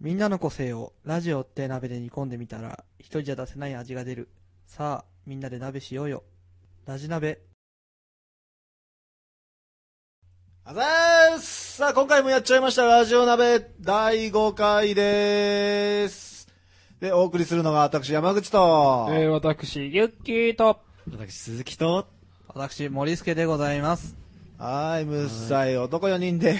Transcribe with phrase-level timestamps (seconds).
[0.00, 4.30] みんなの個性をラジオって鍋で煮込んでみたら一人じゃ出せない味が出る。
[4.66, 6.22] さあ、みんなで鍋しようよ。
[6.86, 7.42] ラジ鍋。
[10.64, 12.86] あざーすさあ、今回もやっちゃいました。
[12.86, 16.48] ラジオ鍋第5回でーす。
[16.98, 20.80] で、お送りするのが私、山口と、えー、私、ユッキーと、
[21.10, 22.06] 私、鈴木と、
[22.48, 24.16] 私、森助でございます。
[24.56, 26.58] はーい、むっさい男4人で、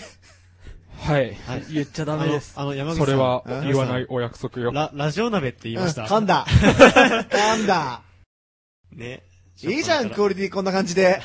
[1.00, 1.34] はい。
[1.34, 1.64] はい。
[1.72, 2.52] 言っちゃダメです。
[2.56, 3.06] あの、あの山口さん。
[3.06, 4.70] それはうん言わないお約束よ。
[4.72, 6.02] ラ、ラジオ鍋って言いました。
[6.02, 6.44] うん噛んだ。
[6.48, 8.02] 噛んだ。
[8.92, 9.22] ね。
[9.62, 11.20] いいじゃん、クこオリティこんな感じで。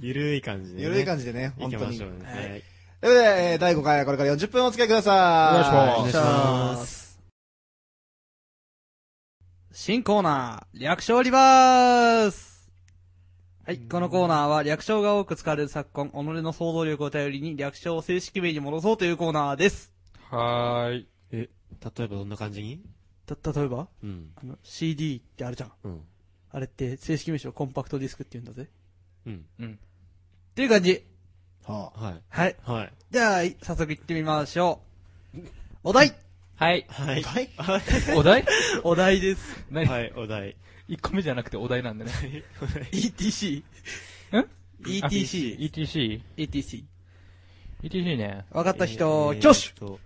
[0.00, 0.82] ゆるい感じで、ね。
[0.82, 1.98] ゆるい感じでね、行本当に。
[1.98, 2.40] というきましょうね。
[2.40, 2.60] はいはい。
[2.60, 6.00] ことで、えー第5回はこれから40分お付き合いください。
[6.00, 7.18] お願いしますお願いします。
[9.72, 12.47] 新コーナー、略称リバース
[13.68, 19.92] はい、このコーナーは略称が多く使われる昨今、己の想像力を頼りに略称を正式名に戻そうというコーナーです。
[20.30, 21.08] はーい。
[21.32, 22.80] え、例えばどんな感じに？
[23.26, 23.88] た、例えば？
[24.02, 24.30] うん。
[24.36, 25.72] あの、CD ってあるじゃん。
[25.84, 26.00] うん。
[26.50, 28.70] あれって正式名称コンパクトディスクって言うんだぜ。
[29.26, 29.44] うん。
[29.60, 29.72] うん。
[29.72, 31.04] っていう感じ。
[31.66, 32.22] はあはい。
[32.30, 32.56] はい。
[32.64, 32.92] はい。
[33.10, 34.80] じゃあ、早速行ってみましょ
[35.34, 35.40] う。
[35.84, 36.14] お題
[36.58, 36.84] はい。
[36.88, 37.22] はい。
[37.22, 37.48] はい
[38.16, 38.44] お題？
[38.82, 39.64] お題です。
[39.70, 40.56] 何、はい、お題。
[40.88, 42.10] ?1 個目じゃなくてお題なんでね。
[42.90, 43.62] ETC。
[44.32, 44.44] ん
[44.84, 45.56] ETC。
[45.60, 46.20] ETC?
[46.36, 46.84] ETC。
[47.84, 48.44] ETC ね。
[48.50, 50.00] わかった人、えー挙手と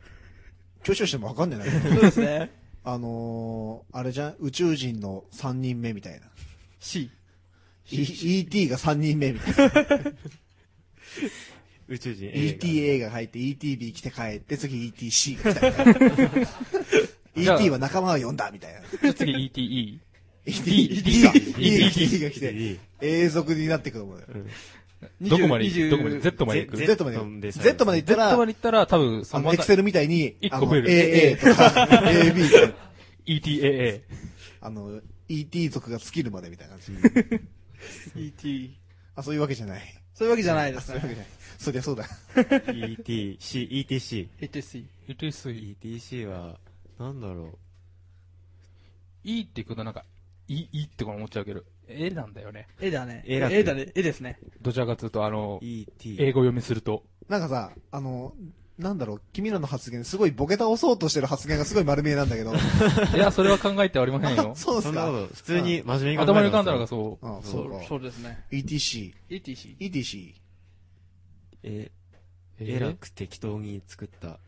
[0.83, 1.65] 挙手してもわかんねえな。
[1.95, 2.51] そうですね。
[2.85, 4.37] あのー、あれじゃん？
[4.41, 6.27] 宇宙人の3人目みたいな。
[6.81, 7.11] C。
[7.91, 9.73] E- ET が3人目みたいな。
[11.93, 16.31] 宇宙人 ETA が入って ETB 来て帰って次 ETC が 来たみたい
[17.47, 17.57] な。
[17.57, 18.81] ET は仲間を呼んだみたいな。
[18.81, 19.99] じゃあ次 ETE。
[20.45, 24.29] ET, か ET が来て、永続になってくるもんだよ。
[25.21, 27.19] どこまで20どこまで ?Z まで行く Z まで
[27.53, 31.65] Z、Z まで行った ?Z まら、で行ったら多分、そあの、エクセルみたいに、個増える AA とか、
[32.09, 32.75] AB とか、
[33.27, 34.01] ETAA。
[34.61, 36.83] あの、ET 族が尽きるまでみたいな感
[38.15, 38.21] じ。
[38.21, 38.71] ET。
[39.15, 40.03] あ、そういうわけじゃない。
[40.15, 41.01] そういうわけじゃないですね。
[41.01, 41.42] そういうわけじゃない。
[41.63, 42.05] そりゃそうだ。
[42.73, 44.29] ET、C、ETC。
[44.41, 44.85] ETC。
[45.09, 45.77] ETC。
[45.81, 46.59] ETC は、
[46.99, 47.57] なんだろ
[49.23, 50.05] E ってことなんか、
[50.49, 52.67] E、E ってこの思っちゃうけど、A なんだよね。
[52.81, 53.23] 絵だね。
[53.25, 53.93] 絵楽絵だね。
[53.95, 54.41] 絵ですね。
[54.61, 56.17] どちらかというと、あのう。、ET。
[56.19, 57.05] 英語読みすると。
[57.29, 58.35] なんかさ、あの、
[58.77, 62.53] なんだろう、君らの発言、すごいボケ倒そうとしてる発言がすごい丸見えなんだけど。
[63.15, 64.55] いや、それは考えておりませんよ。
[64.59, 67.87] そうですか普通に真面目に考え頭に浮かんだのががそう。
[67.87, 68.45] そうですね。
[68.51, 69.15] ETC。
[69.31, 69.77] ETC。
[69.79, 70.35] ETC。
[71.63, 71.91] え、
[72.59, 74.39] ええらく適当に作った。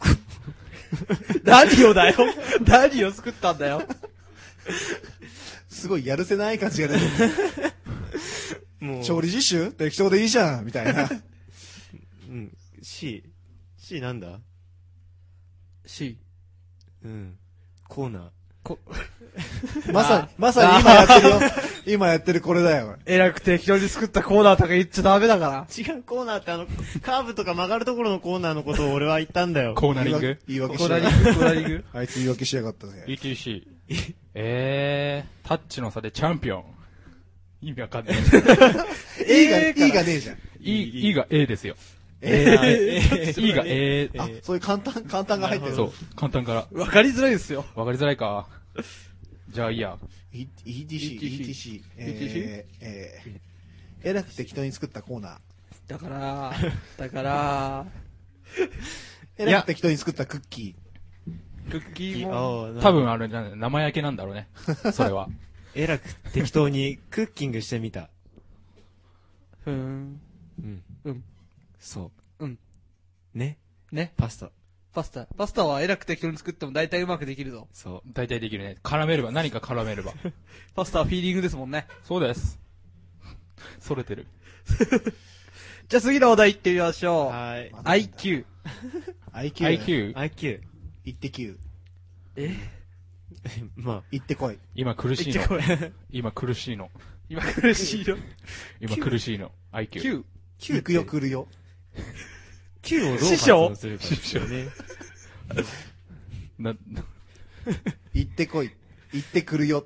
[1.44, 2.16] 何をだよ？
[2.66, 3.82] 何を作ったんだよ？
[5.68, 7.04] すごいやるせない感じが出て
[8.84, 9.04] もる。
[9.04, 9.70] 調理実習？
[9.72, 11.08] 適当でいいじゃんみたいな。
[12.28, 12.56] うん。
[12.82, 13.24] C。
[13.78, 14.40] C なんだ
[15.86, 16.18] ?C。
[17.04, 17.38] うん。
[17.88, 18.30] コーナー。
[19.92, 21.40] まさに、まさに今やってるよ。
[21.86, 22.96] 今やってるこれだよ。
[23.06, 25.66] えらく適当に作ったコーナーとか言っちゃダメだから。
[25.76, 26.66] 違うコーナーってあの、
[27.02, 29.74] カーブとか曲がるところのコーナーのことを俺は言ったんだよ。
[29.74, 30.38] コーナリング？
[30.46, 31.84] 言い訳コしやがっーナリング、コーナリング。
[31.92, 31.98] た。
[31.98, 33.04] あいつ言い訳しやがったぜ。
[33.08, 33.62] ETC。
[34.34, 36.64] えー、タッチの差でチャンピオン。
[37.62, 38.16] 意味わかんない。
[39.28, 40.36] E が、A から E がねえじゃん。
[40.60, 41.76] E、E が A ですよ。
[42.20, 43.00] A
[43.36, 45.74] E が A、あ、そういう簡単、簡単が入ってる。
[45.74, 46.66] そう、簡単から。
[46.72, 47.64] わかりづらいですよ。
[47.74, 48.46] わかりづらいか。
[49.50, 49.96] じゃあいいや。
[50.32, 51.82] E- ETC、ETC。
[51.96, 53.40] えー、えー、
[54.04, 55.38] えらく適当に作ったコーナー。
[55.86, 56.52] だから、
[56.96, 57.86] だから、
[59.36, 60.74] えらく適当に作ったクッキ
[61.70, 64.48] クッキーも、多分あれじゃない、生焼けなんだろうね。
[64.92, 65.28] それは。
[65.74, 68.10] えらく適当にクッキングしてみた。
[69.64, 70.20] ふーん。
[70.58, 70.82] うん。
[71.04, 71.24] うん。
[71.78, 72.10] そ
[72.40, 72.44] う。
[72.44, 72.58] うん。
[73.34, 73.58] ね。
[73.90, 74.12] ね。
[74.16, 74.50] パスタ。
[74.92, 75.26] パスタ。
[75.36, 77.68] パスタはえらく適当に作っても大体うまくできるぞ。
[77.72, 78.12] そう。
[78.12, 78.76] 大体できるね。
[78.82, 80.12] 絡めれば、何か絡めれば。
[80.74, 81.86] パスタはフィーリングですもんね。
[82.04, 82.60] そうです。
[83.80, 84.26] それてる。
[85.88, 87.26] じゃあ次のお題行ってみましょう。
[87.28, 87.70] はい。
[87.70, 88.44] IQ。
[89.32, 90.14] IQ。
[90.14, 90.14] IQ。
[90.14, 90.60] IQ。
[91.04, 91.58] 行ってきゅう。
[92.36, 92.56] え？
[93.76, 94.58] ま行ってこい。
[94.74, 95.48] 今苦しいの。
[95.48, 95.92] 言ってこい。
[96.10, 96.90] 今苦しいの。
[97.28, 98.16] 今苦しいよ。
[98.80, 99.52] 今苦しいの。
[99.72, 100.24] IQ。
[100.60, 100.74] 9。
[100.74, 101.48] 行くよ来るよ。
[102.82, 104.68] Q をどう師匠発音するかですよね。
[106.58, 106.74] な、
[108.12, 108.70] 行ってこい。
[109.12, 109.84] 行ってくるよ。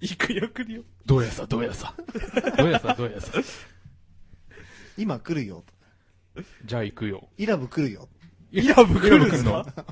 [0.00, 0.82] 行くよ来るよ。
[1.06, 1.94] どうやさ、どうやさ。
[2.56, 3.32] どうやさ、どうやさ。
[4.96, 5.64] 今来るよ。
[6.64, 7.28] じゃあ行くよ。
[7.36, 8.08] イラブ来るよ。
[8.50, 9.84] イラブ来るんですイラブか？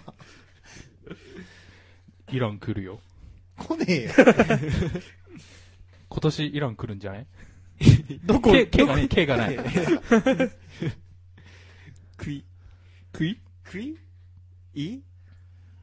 [2.31, 3.01] イラン来るよ。
[3.59, 4.11] 来ねえよ。
[6.09, 7.27] 今年イラン来るんじゃない？
[8.25, 9.59] どこ、K, がない、K がない。
[12.23, 12.45] 食い、
[13.13, 13.41] 食い？
[13.67, 13.99] 食い？
[14.75, 15.01] い？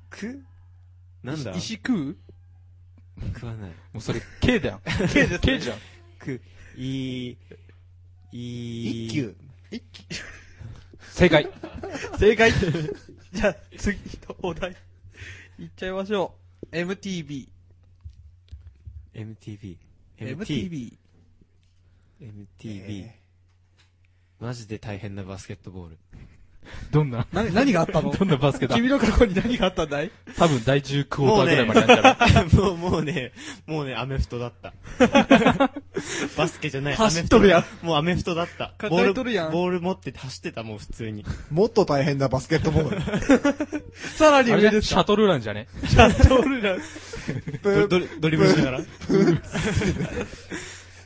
[0.09, 0.41] く？
[1.21, 1.51] なんだ？
[1.51, 2.17] 石食う？
[3.33, 3.69] 食わない。
[3.91, 4.81] もうそれ、K だよ。
[5.11, 5.77] K です K じゃん。
[6.17, 6.41] く、
[6.77, 7.35] い、い、
[8.31, 9.35] 一級。
[11.01, 11.49] 正解。
[12.17, 12.51] 正解
[13.33, 13.99] じゃあ、次
[14.29, 14.71] のお題。
[15.59, 16.35] いっちゃいましょ
[16.71, 16.75] う。
[16.75, 17.49] MTV。
[19.13, 19.77] MTV。
[20.17, 20.97] MTV。
[22.21, 23.18] MTV。
[24.39, 25.97] マジで大変なバスケットボール。
[26.91, 28.11] どんな、な、何があったの？
[28.11, 28.75] どんなバスケだ？
[28.75, 30.11] 君の過去に何があったんだい？
[30.37, 32.69] 多分第10クォーターぐらいまでやんじゃろ。
[32.77, 33.31] もう、もうね、
[33.65, 34.73] もうね、アメフトだった。
[36.37, 36.95] バスケじゃない。
[36.95, 38.73] 走っとるやんアメフトもうアメフトだった。
[38.77, 41.25] 抱えとるやんボールボール持って走ってた、もう普通に。
[41.49, 43.01] もっと大変なバスケットボール。
[44.15, 45.67] さらに上ですシャトルランじゃね？
[45.87, 46.79] シャトルラン。
[47.63, 48.79] ドドリドリブルしながら？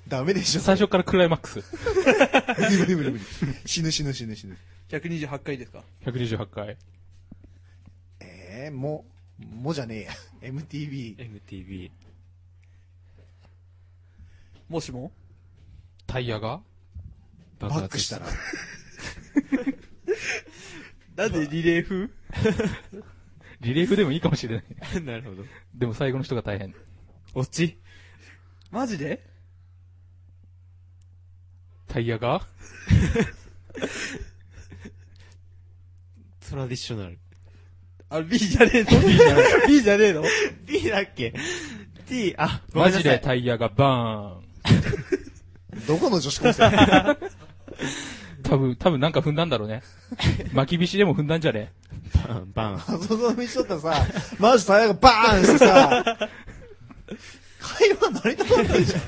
[0.08, 0.62] ダメでしょ。
[0.62, 1.64] 最初からクライマックス。
[2.58, 3.24] 無理無理無理無理。
[3.66, 4.58] 死ぬ死ぬ死ぬ死ぬ。
[4.90, 6.78] 128回ですか？128回。
[8.20, 9.06] えー、も、
[9.40, 10.12] もじゃねえや。
[10.52, 11.18] MTV。
[11.18, 11.92] MTV。
[14.70, 15.12] もしも？
[16.06, 16.62] タイヤが？
[17.60, 18.26] バックしたら。
[21.16, 22.10] なんでリレー風？
[23.62, 24.66] リレーフでもいいかもしれない。
[25.06, 25.44] なるほど。
[25.74, 26.76] でも最後の人が大変。
[27.34, 27.78] 落ち？
[28.72, 29.24] マジで？
[31.94, 32.42] タイヤが？
[36.50, 37.20] トラディショナル。
[38.10, 40.24] あ、B じゃねえの ?B じゃねえ B じゃねえの
[40.66, 41.34] ？D だっけ
[42.08, 43.04] ?T、あ、ごめマんなさい。
[43.04, 44.38] ジでタイヤがバ
[45.88, 46.64] どこの女子高生？
[46.68, 47.18] ーン。
[48.44, 49.84] 多分、多分なんか踏んだんだろうね。
[50.54, 51.72] 巻きびしでも踏んだんじゃね？
[52.28, 52.76] バン、バン。
[52.76, 54.08] あそこの道だったらさ、
[54.40, 56.04] マジタイヤがバーンしてさ、
[57.62, 59.02] 会話成り立たないじゃん。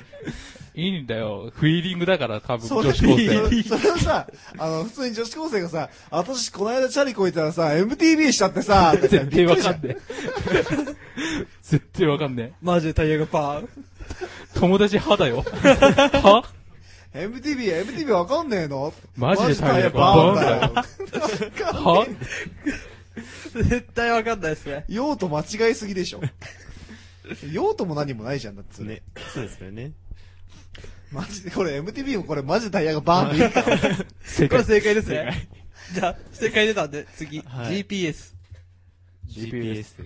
[0.76, 1.52] いいんだよ。
[1.56, 3.50] フィーリングだから多分女子高そ生。
[3.50, 4.28] れそれをさ、
[4.58, 9.98] あの、普通に女子高生がさ、私この間チャリこいたらさ、MTV しちゃってさ、絶対わかんねえ。
[11.62, 13.68] 絶対わかんねマジでタイヤがパー。
[14.56, 15.38] 友達派だよ。
[16.22, 16.44] は
[17.14, 18.94] ？MTV、MTV わかんねえの？
[19.16, 20.74] マジでタイヤがバーンだよ。
[21.84, 22.06] は？
[23.56, 24.84] 絶対わかんないですね。
[24.90, 26.22] 用途間違いすぎでしょ。
[27.52, 28.84] 用途も何もないじゃん、だって。
[28.84, 29.02] ね。
[29.34, 29.92] そうですよね。
[31.16, 34.06] マジで、これ MTV もこれマジでタイヤがバーンって言うから。
[34.22, 34.50] 正解。
[34.50, 35.50] これ正解ですね。
[35.94, 37.40] じゃあ、正解出たんで、次。
[37.40, 38.34] はい GPS。
[39.30, 40.06] GPS。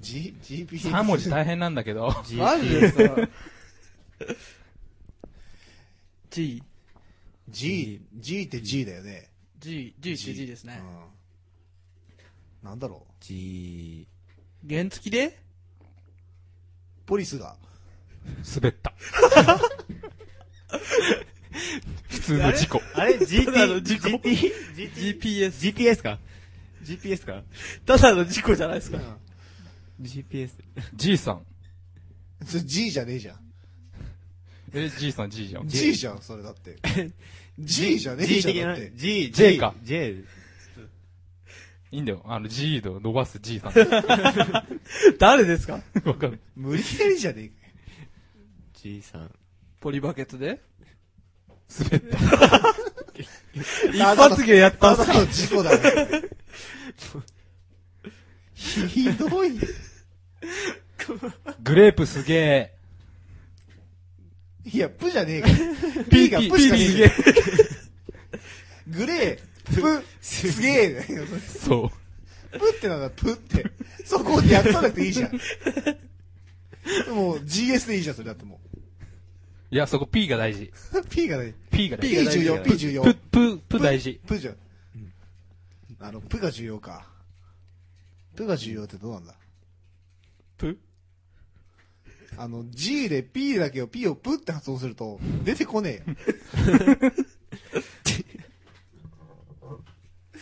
[0.00, 0.90] G、GPS。
[0.90, 2.08] 3文字大変なんだけど。
[2.36, 3.28] マジですか
[6.30, 6.62] G。
[7.48, 9.28] G、G って G だよね。
[9.60, 10.82] G、G って G ですね。
[12.62, 12.68] うん。
[12.68, 13.12] なんだろう。
[13.20, 14.08] G、
[14.68, 15.38] 原付きで？
[17.06, 17.56] ポリスが。
[18.54, 18.94] 滑った。
[22.08, 22.80] 普通の事故。
[22.94, 24.52] あれ ?GT、ただの事故 GT、
[24.94, 25.50] GT、GPS。
[25.74, 26.18] GPS か
[26.84, 27.42] ?GPS か？
[27.86, 28.98] ただの事故じゃないですか。
[30.00, 30.50] ?GPS。
[30.94, 31.42] G さん。
[32.46, 33.38] それ G じゃねえじゃん。
[34.72, 35.68] え、G さん G じゃん。
[35.68, 36.76] G じゃん、それだって。
[37.58, 38.54] G じゃねえ G じゃん。
[38.54, 38.66] 的な？
[38.68, 38.92] だって。
[38.94, 40.24] G、J か J。
[41.92, 42.22] いいんだよ。
[42.24, 43.72] あの G の伸ばす G さん。
[45.18, 45.82] 誰ですか？
[46.04, 46.40] わかんない。
[46.54, 47.54] 無理やりじゃねえか
[48.82, 49.30] G さん。
[49.78, 50.58] ポリバケツで？
[51.78, 52.16] 滑った。
[53.92, 55.06] 一発芸やったんすか？
[55.06, 55.78] ただの事故だよ。
[58.54, 59.58] ひどい。
[61.62, 62.72] グレープすげえ。
[64.64, 65.48] いや、プじゃねえか。
[66.10, 67.14] P がプしかねえか。
[68.88, 71.06] グレー、プ、すげえ。
[71.38, 71.90] そ
[72.52, 72.58] う。
[72.58, 73.66] プってなんだ、プって。
[74.06, 75.32] そこでやったなくていいじゃん。
[77.14, 78.58] もう GS でいいじゃん、それだっても
[79.72, 80.64] いや、そこ P が大事。
[80.64, 80.72] う。
[81.08, 82.30] P がね、P が大 P 事。
[82.38, 83.02] 重要、P 重要。
[83.04, 84.20] プ、プ、プ大事。
[84.26, 84.56] プじゃん。
[86.00, 87.06] あの、プが重要か。
[88.34, 89.34] プが重要ってどうなんだ？
[90.58, 90.78] プ
[92.36, 96.16] あの、G で P だけを P をプって発音すると、出てこねえよ。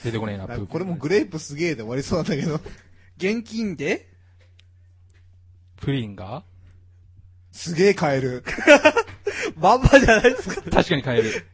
[0.05, 0.53] 出てこねえな、プ。
[0.53, 2.61] なんかこれもグレープすげえで終わりそうなんだけど、
[3.17, 4.09] 現金で？
[5.77, 6.45] プリンが？
[7.53, 8.45] すげえ買える。
[9.61, 10.71] バンバじゃないですか。
[10.71, 11.47] 確かに買える。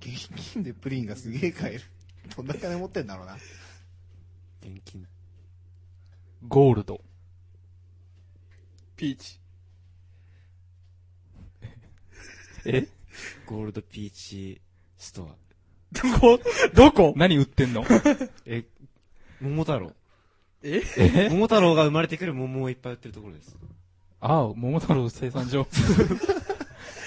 [0.00, 1.82] 現金でプリンがすげえ買える。
[2.36, 3.36] どんな金持ってんだろうな。
[4.62, 5.06] 現金。
[6.48, 7.00] ゴールド。
[8.96, 9.38] ピーチ。
[12.64, 12.86] え？
[13.46, 14.60] ゴールドピーチ
[14.96, 15.26] ストア。
[15.92, 16.40] どこ？
[16.74, 17.14] どこ？
[17.16, 17.84] 何売ってんの？
[18.46, 18.64] え、
[19.40, 19.92] 桃太郎。
[20.62, 21.28] ええ？
[21.30, 23.56] 桃太郎が生まれてくる桃をいっぱい売ってるところです。
[24.20, 25.66] ああ、桃太郎生産所。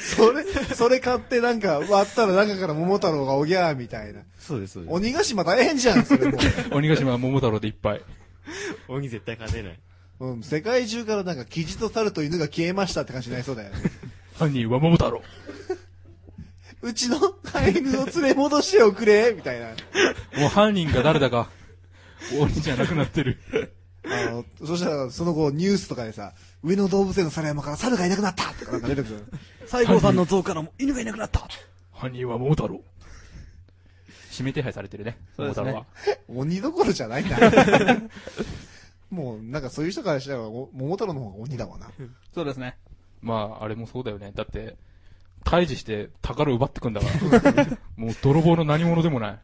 [0.04, 4.22] それ、それ買ってなんか割ったら中から桃太郎がおぎゃーみたいな。
[4.38, 4.94] そうです、そうです。
[4.94, 6.38] 鬼ヶ島大変じゃん、それも
[6.72, 8.02] 鬼ヶ島は桃太郎でいっぱい。
[8.88, 9.80] 鬼絶対勝てない。
[10.20, 10.26] う。
[10.26, 13.78] うん、世界中からなんか、キジと猿と犬が消えましたって感じになりそうだよね。
[14.36, 15.22] 犯人は桃太郎。
[16.82, 19.68] うちの飼い犬を連れ戻しておくれみたいな。
[20.38, 21.50] もう犯人が誰だか、
[22.38, 23.38] 鬼じゃなくなってる。
[24.06, 29.26] あの、そしたら、その後、ニュースとかでさ、上野動物園の猿山から猿がいなくなったとかなんか出てくる。
[29.66, 31.48] 西郷さんの像からも犬がいなくなった。
[31.92, 32.82] 犯人は桃太郎。
[34.32, 35.18] 指名手配されてるね。
[35.38, 36.42] そうですね桃太郎は。
[36.42, 37.38] 鬼どころじゃないんだ。
[39.10, 41.88] もう、なんかそういう人からしたら、お桃太郎の方が鬼だわな。
[42.34, 42.78] そうですね。
[43.22, 44.32] まあ、あれもそうだよね。
[44.34, 44.76] だって、
[45.46, 47.08] 退治して宝を奪ってくんだか
[47.52, 47.66] ら。
[47.96, 49.40] もう泥棒の何者でもない。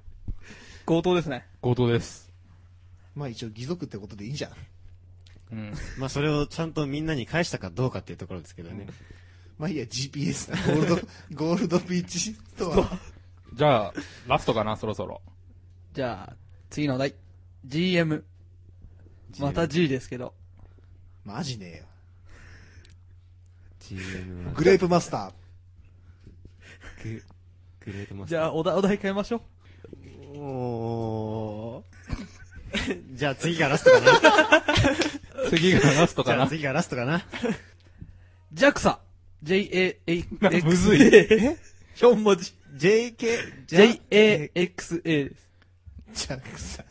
[0.86, 1.46] 強盗ですね。
[1.62, 2.29] 強盗です。
[3.20, 4.52] まあ一応、義足ってことでいいじゃん。
[5.52, 5.74] うん。
[5.98, 8.88] まあそれをちゃんとみんなに返したかどうかっていうところですけどね。
[9.58, 10.58] まあいいや、GPS だ。
[10.74, 10.96] ゴールド、
[11.36, 12.98] ゴールドビーチストア。
[13.54, 13.94] じゃあ、
[14.26, 15.22] ラストかな、そろそろ。
[15.94, 16.38] じゃあ、
[16.70, 17.14] 次のお題。
[17.66, 18.24] GM。
[19.38, 20.34] また G ですけど。
[21.26, 21.84] マジねえよ。
[23.80, 27.04] GM はグレープマスター。
[27.04, 27.24] グ、
[27.82, 29.42] グレートマスじゃあ、お題、お題変えましょう。
[30.38, 31.89] おー。
[33.14, 34.64] じゃあ次がラストかな。
[35.50, 36.38] 次がラストかな。
[36.38, 37.26] じゃあ次がラストかな。
[38.54, 38.98] JAXA。
[39.44, 40.62] J-A-A-X-A。
[40.62, 41.58] むずいえ
[41.98, 42.54] ?4 文字。
[42.76, 45.50] JK、J-A-X-A です。
[46.14, 46.84] ジャックさ。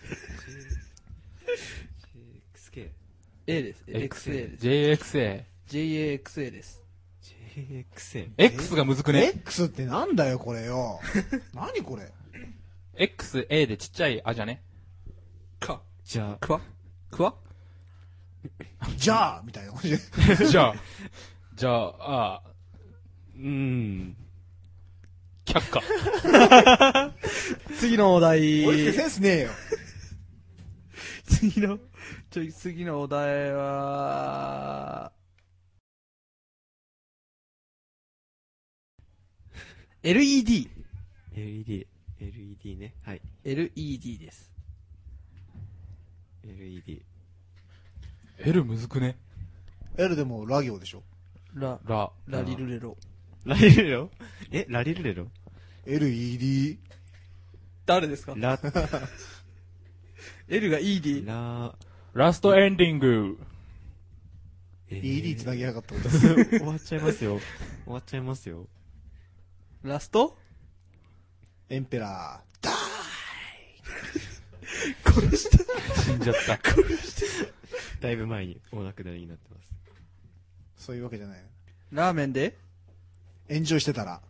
[2.54, 2.88] XK、
[3.46, 3.84] A です。
[3.86, 4.66] XA です。
[5.16, 5.42] JXA。
[5.68, 6.82] J-A-X-A です。
[7.56, 8.30] JXA。
[8.38, 11.00] X がむずくね？X ってなんだよ、これよ。
[11.54, 12.12] 何これ
[12.98, 14.62] ？?XA でちっちゃいあじゃね？
[15.58, 15.82] か。
[16.04, 16.60] じゃあ、くわ
[17.10, 17.34] くわ？
[18.96, 19.98] じゃあみたいな感じで。
[20.46, 20.74] じゃあ、
[21.54, 22.42] じゃあ、あ
[23.34, 24.16] うーん。
[25.44, 27.14] 却下。
[27.78, 28.66] 次のお題。
[28.66, 29.50] 俺センスねえよ。
[31.24, 31.78] 次の、
[32.30, 35.12] ちょい、次のお題は、
[40.02, 40.70] LED。
[41.34, 41.86] LED、
[42.20, 42.94] LED ね。
[43.02, 43.20] はい。
[43.44, 44.50] LED です。
[46.48, 47.02] LED。
[48.38, 49.18] L むずくね
[49.96, 51.02] ？L でもラ行でしょ。
[51.54, 52.10] ラ、ラ。
[52.26, 52.96] ラリルレロ。
[53.44, 54.10] ラリルレロ？
[54.50, 55.26] え、ラリルレロ
[55.86, 56.78] ？LED。
[57.86, 58.34] 誰ですか？
[58.36, 58.58] ラ、
[60.48, 61.26] ?L が ED。
[61.26, 61.74] ラ、
[62.14, 63.38] ラストエンディング。
[64.90, 67.40] え ED つなぎやがったこと終わっちゃいますよ。
[67.84, 68.66] 終わっちゃいますよ。
[69.82, 70.36] ラスト？
[71.68, 72.48] エンペラー。
[72.57, 72.57] ダ
[75.04, 75.58] 殺した。
[76.02, 76.58] 死んじゃった。
[78.00, 79.68] だいぶ前にお亡くなりになってます。
[80.78, 81.42] ーそういうわけじゃない。
[81.92, 82.56] ラーメンで？
[83.48, 84.20] エンジョイしてたら。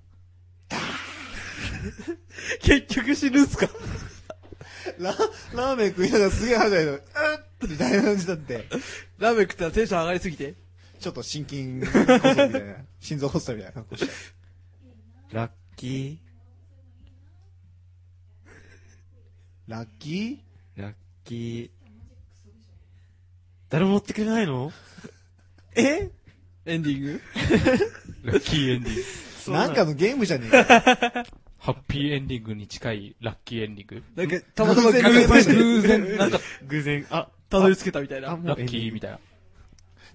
[2.62, 3.68] 結局死ぬんすか？
[4.98, 5.10] ラ、
[5.54, 8.66] ラーメン食いながらすげえはじゃいの、うっみたいな感じだって。
[9.18, 10.54] ラーメン食ったらテンション上がりすぎて？
[11.00, 12.76] ちょっと心筋梗塞みたいな。
[13.00, 14.12] 心臓発作みたいな格好して。
[15.32, 16.20] ラッキ
[19.68, 20.92] ラッキー、ラッ
[21.24, 21.70] キー。
[23.68, 24.72] 誰も持ってくれないの？
[25.76, 26.10] え？
[26.64, 27.20] エンディング？
[28.24, 29.00] ラッキーエンディング。
[29.02, 30.80] ーなんかのゲームじゃねえか。
[31.58, 34.02] ハッピーエンディングに近いラッキーエンディング。
[34.16, 38.54] なんか、たまたま偶然偶然、偶然、 なんか、偶然、あ、たどり着けたみたいあ、な。
[38.54, 39.18] ラッキーみたいな。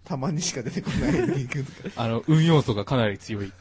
[0.04, 2.02] たまにしか出てこないエンディングとか。
[2.04, 3.52] あの、運要素がかなり強い。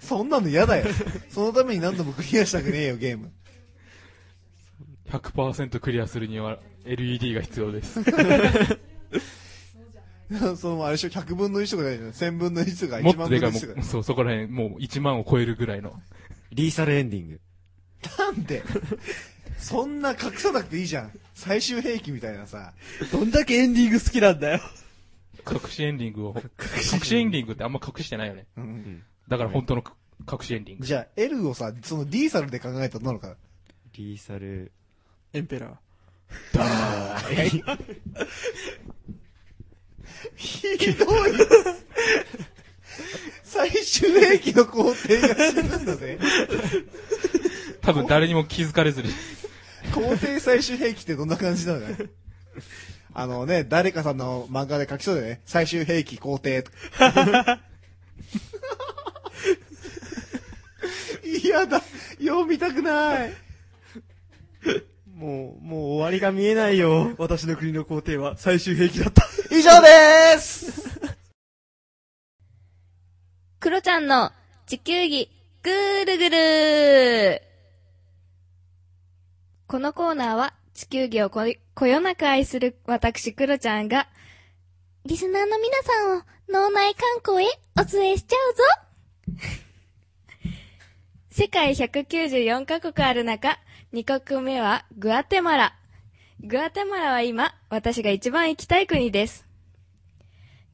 [0.00, 0.86] そんなの嫌だよ。
[1.28, 3.32] そのために何度もクリアしたくねえよ、ゲーム。
[5.10, 8.00] 100%クリアするには LED が必要です。
[10.56, 12.32] その、あれでしょ、100分の1とかじゃないじゃん。
[12.34, 13.84] 1000分の1とか1もっとでかい、万分の1とかもう、。
[13.84, 15.98] そう、そこら辺、もう1万を超えるぐらいの。
[16.52, 17.40] リーサルエンディング。
[18.18, 18.62] なんで？
[19.58, 21.12] そんな隠さなくていいじゃん。
[21.34, 22.74] 最終兵器みたいなさ。
[23.10, 24.60] どんだけエンディング好きなんだよ。
[25.50, 28.46] 隠しエンディングを、隠しエンディングってあんま隠してないよね。
[28.56, 29.84] うんだから本当の
[30.30, 30.86] 隠しエンディング。
[30.86, 33.36] じゃあ、L をさ、その D サルで考えたらどうなのかな？
[33.94, 34.72] リーサル、
[35.32, 35.78] エンペラ
[40.36, 41.08] ひどい
[43.42, 44.96] 最終兵器の工程が
[45.34, 46.18] 死ぬんだぜ。
[47.80, 49.08] 多分誰にも気づかれずに。
[49.94, 51.96] 工程最終兵器ってどんな感じなのかな
[53.14, 55.40] あのね、誰かさんの漫画で書きそうだよね。
[55.44, 57.60] 最終兵器工程とか。
[61.24, 61.82] 嫌だ。
[62.20, 63.34] 読みたくない。
[65.18, 67.12] もう、もう終わりが見えないよ。
[67.18, 69.26] 私の国の皇帝は最終兵器だった。
[69.50, 71.00] 以上です
[73.58, 74.30] クロちゃんの
[74.66, 75.28] 地球儀
[75.64, 77.42] ぐーるぐる
[79.66, 81.40] このコーナーは地球儀をこ
[81.74, 84.06] こよなく愛する私クロちゃんが
[85.04, 88.62] リスナーの皆さんを脳内観光へお連れしちゃうぞ
[91.30, 93.58] 世界194カ国ある中、
[93.94, 95.74] 2国目はグアテマラ。
[96.44, 99.46] グアテマラは今、私が一番行きたい国です。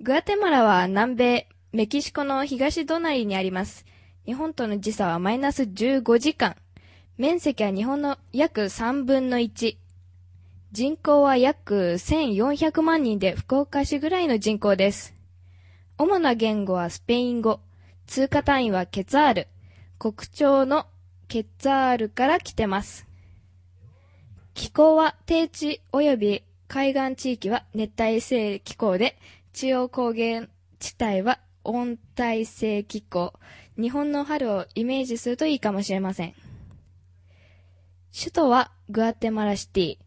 [0.00, 3.86] グアテマラは南米、メキシコの東隣にあります。
[4.26, 6.56] 日本との時差はマイナス15時間。
[7.16, 9.76] 面積は日本の約3分の1。
[10.72, 15.14] 人口は約1400万人で福岡市ぐらいの人口です。
[15.98, 17.60] 主な言語はスペイン語。
[18.08, 19.48] 通貨単位はケツァール。
[20.00, 20.88] 国鳥の
[21.28, 23.06] ケツァールから来てます。
[24.54, 29.18] 気候は低地及び海岸地域は熱帯性気候で、
[29.52, 30.46] 中央高原
[30.78, 33.32] 地帯は温帯性気候。
[33.76, 36.34] 日本の春をイメージするといいかもしれません。
[38.16, 39.98] 首都はグアテマラシティ。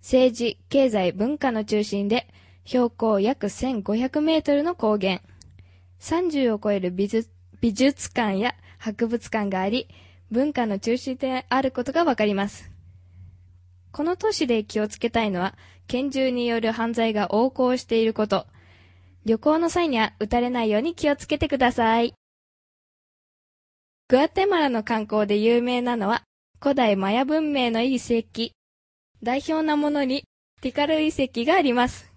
[0.00, 2.28] 政治、経済、文化の中心で、
[2.64, 5.20] 標高約1500メートルの高原。
[6.00, 7.30] 30を超える美術
[7.60, 9.88] 美術館や博物館があり、
[10.30, 12.70] 文化の中心であることがわかります。
[13.92, 15.54] この都市で気をつけたいのは、
[15.86, 18.46] 拳銃による犯罪が横行していること。
[19.24, 22.14] 旅行の際には撃たれないように気をつけてください。
[24.08, 26.22] グアテマラの観光で有名なのは、
[26.60, 28.52] 古代マヤ文明の遺跡。
[29.22, 30.24] 代表なものに
[30.60, 32.12] ティカル遺跡があります。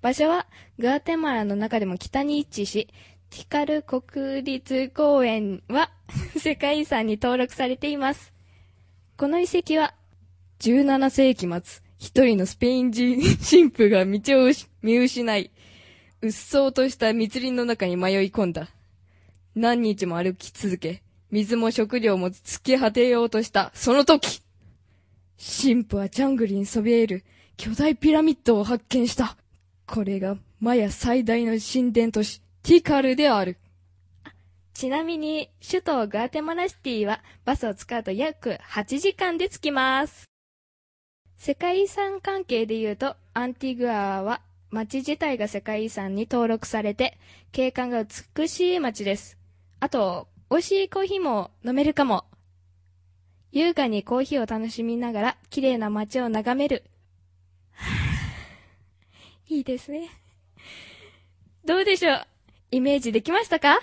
[0.00, 0.46] 場所は
[0.78, 2.88] グアテマラの中でも北に位置し、
[3.34, 5.90] ティカル国立公園は
[6.38, 8.32] 世界遺産に登録されています。
[9.16, 9.92] この遺跡は
[10.60, 15.50] 17世紀末、一人のスペイン人 神父が道を見失い、
[16.22, 18.68] うっそうとした密林の中に迷い込んだ。
[19.56, 24.42] 何日も歩き続け、水も食料も突き果てようとした、その時
[25.38, 27.24] 神父はジャングルにそびえる
[27.56, 29.36] 巨大ピラミッドを発見した。
[29.86, 33.58] これがマヤ最大の神殿都市、ティカルである。
[34.72, 40.24] ちなみに、首都グアテマラシティはバスを使うと約8時間で着きます。
[41.36, 47.18] 世界遺産関係で言うと、アンティグアは町自体が世界遺産に登録されて、
[47.52, 48.02] 景観が
[48.34, 49.36] 美しい町です。
[49.80, 52.24] あと、美味しいコーヒーも飲めるかも。
[53.52, 56.84] 優雅にコーヒーを楽しみながら綺麗な街を眺める。
[59.50, 60.08] いいですね。
[61.66, 62.33] どうでしょう？
[62.74, 63.78] イメージできましたか？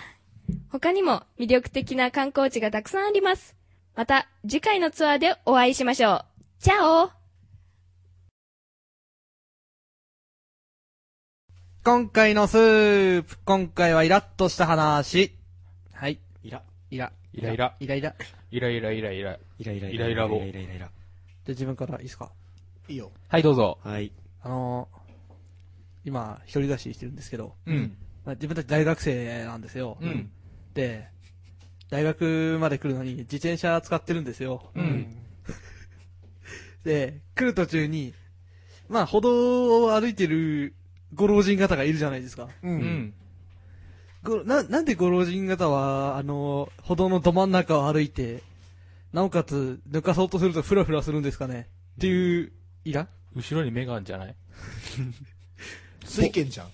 [0.68, 3.56] 他にも魅力的な観光地がたくさんあります。
[3.96, 6.24] また次回のツアーでお会いしましょう。
[6.58, 7.10] チャオ
[11.82, 15.32] 今回のスープ、今回はイラッとした話。
[15.94, 16.20] はい。
[16.42, 16.62] イラ。
[16.90, 17.12] イラ。
[17.32, 17.74] イライラ。
[17.80, 18.14] イライラ。
[18.50, 19.38] イライライライラ。
[19.58, 20.78] イライライライラ語イライライライラ。
[20.78, 20.90] じゃあ
[21.48, 22.30] 自分からいいですか？
[22.88, 23.10] いいよ。
[23.30, 23.78] はい、どうぞ。
[23.82, 24.12] はい。
[24.42, 27.96] あのー、今、一人暮らししてるんですけど、うん。
[28.24, 29.96] まあ、自分たち大学生なんですよ。
[30.00, 30.30] うん。
[30.74, 31.08] で、
[31.90, 34.70] 大学まで来るのに自転車使ってるんですよ。
[34.74, 35.16] うん。
[36.84, 38.14] で、来る途中に、
[38.88, 40.74] まあ、歩道を歩いてる
[41.14, 42.48] ご老人方がいるじゃないですか。
[42.62, 42.68] う。
[42.68, 43.14] うんん。
[44.22, 48.42] ごな、なんでご老人方は、あの、歩道のど真ん中を歩いて、
[49.12, 52.52] なおかつ、抜かそうとするとフラフラするんですかねっていう、
[52.84, 54.34] イラ後ろに目があるんじゃない？
[56.04, 56.68] 水拳じゃん。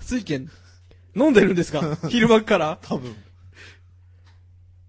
[0.00, 0.50] 水拳、
[1.14, 1.96] 飲んでるんですか？
[2.08, 2.78] 昼間っから？
[2.82, 3.14] 多分。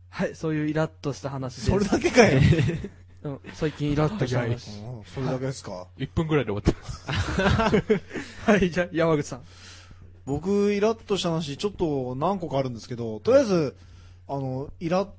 [0.09, 1.67] はい、そういうイラッとした話です。
[1.71, 2.39] それだけかよ。
[3.23, 4.69] うん最近イラッとした話。
[4.79, 6.71] うんそれだけですか？?1 分ぐらいで終わ
[7.71, 7.71] っ
[8.45, 8.51] た。
[8.51, 9.41] はい、じゃあ、山口さん。
[10.25, 13.75] 僕、イラッとした話、ちょっと何個かあるんですけど、とりあえず、
[14.27, 15.09] あの、イラッ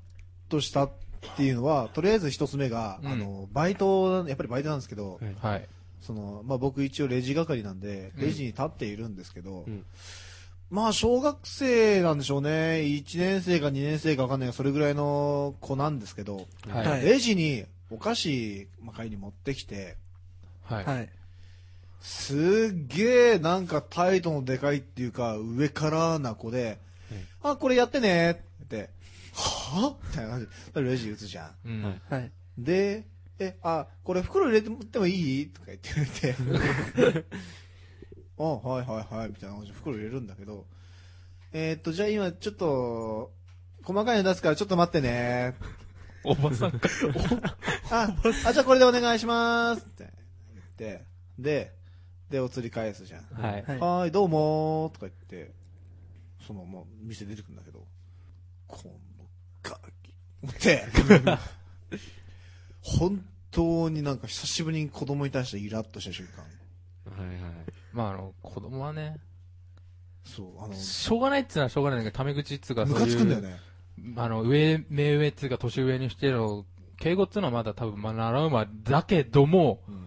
[0.48, 0.90] としたっ
[1.36, 5.68] ていうのは、とりあえず一つ目が、うんあの、バイト、やっぱりバイトなんですけど、はい。
[6.00, 9.84] その、まあ、僕一応レジ係なんで、うんレジに立っているんですけど、うん
[10.70, 12.50] まあ、小学生なんでしょうね。
[12.82, 16.86] 1年生か2年生かわかんないが、それぐらいの子なんですけど、はい。
[16.86, 19.96] はいレジにお菓子、まあ、買いに持ってきて、
[20.64, 20.84] はい。
[20.84, 21.08] はい。
[22.00, 22.34] す
[22.74, 26.78] っげえなんか態度のでかいっていうか、上からな子で、
[27.42, 28.90] あ、これやってねって言って、
[29.34, 31.68] はみたいな感じで、レジ打つじゃん。
[31.68, 32.00] うん。
[32.10, 32.30] はい。
[32.58, 33.04] で、
[33.38, 35.46] え、あ、これ袋入れてもってもいい？
[35.48, 37.24] とか言ってくれて、
[38.38, 40.66] あ、はいはいはい、みたいな感じで袋入れるんだけど、
[41.52, 43.32] えーっと、じゃあ今ちょっと、
[43.82, 45.54] 細かいの出すからちょっと待ってね。
[46.24, 46.88] おばさんか。
[47.90, 48.16] あ、
[48.46, 50.12] あ、じゃあこれでお願いしますって
[50.54, 51.04] 言って、
[51.38, 51.72] で、
[52.30, 53.24] で、お釣り返すじゃん。
[53.40, 53.62] はい。
[53.62, 53.78] はい。
[53.78, 55.52] はーい、どうもーとか言って、
[56.46, 57.86] その、もう、店出てくるんだけど、
[58.66, 58.78] こ
[59.18, 59.26] の
[59.62, 60.12] ガキ
[60.48, 60.84] って、
[62.80, 66.44] 本当になんか久しぶりに子供に対してイラッとした瞬間。
[67.22, 67.73] はいはい。
[67.94, 69.16] まあ、あの、子供はね、
[70.24, 73.58] そう、あの、しょうがないっつうのはしょうがないんだけど、タメ口っつうか、ムそういうカつくんだよね。
[74.16, 76.66] あの、上、目上っつうか、年上にしての、
[76.98, 80.04] 敬語っつうのはまだ多分、まあ、習うまだけども、うん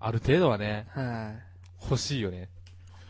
[0.00, 1.34] ある程度はね、は
[1.82, 2.48] 欲しいよね。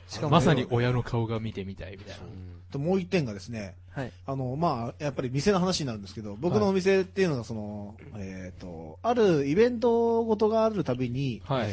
[0.08, 0.12] い。
[0.12, 2.22] しかも、まさに親の顔が見てみたいみたいな。
[2.72, 4.12] ともう一点がですね、はい。
[4.26, 11.70] あの、まあ、やっぱり店の話になるんですけど、僕のお店っていうのが、その、えっ、と、あるイベントごとがあるたびに、はい。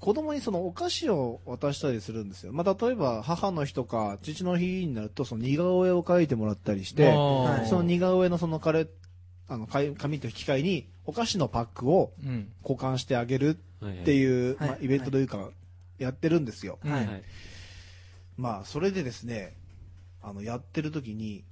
[0.00, 2.52] 子供にそのお菓子を渡したりするんですよ。
[2.54, 8.88] まあ、例えば、母の日とか、父の日になると、その似顔絵を描いてもらったりして、はいその似顔絵のその彼、
[9.46, 12.50] あの、かい紙と引き換えに、お菓子のパックをうん。
[12.62, 15.50] 交換してあげるはいっていう、はいまあ、イベントというか、
[15.98, 16.78] やってるんですよ。
[16.82, 17.22] うんはいはい。
[18.38, 19.54] まあ、それでですね、
[20.22, 21.44] あの、やってる時に、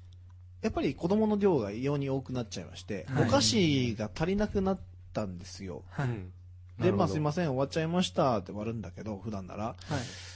[0.62, 4.80] やっぱり子供の量が異様に多くなっちゃいまして、はいお菓子が足りなくなっ
[5.12, 5.82] たんですよ。
[5.90, 6.08] はい。
[6.78, 9.64] うんで、まあ、すいません、終わっちゃいましたって終わるんだけど、普段なら。
[9.64, 9.76] はい。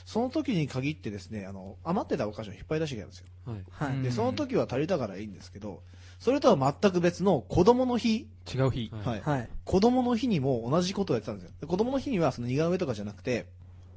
[0.05, 3.27] その時に限ってですね、あの、余ってたお菓子を引っ張り出してきたんですよ。
[3.71, 4.03] はい。
[4.03, 5.83] で、その時は足りたからいいんですけど、
[6.19, 8.91] それとは全く別の子供の日、違う日。
[8.93, 9.21] はいはい。
[9.21, 9.49] はい。
[9.65, 11.51] 子供の日にも同じことをやってたんですよ。
[11.61, 13.47] で子供の日にはその似顔絵とかじゃなくて、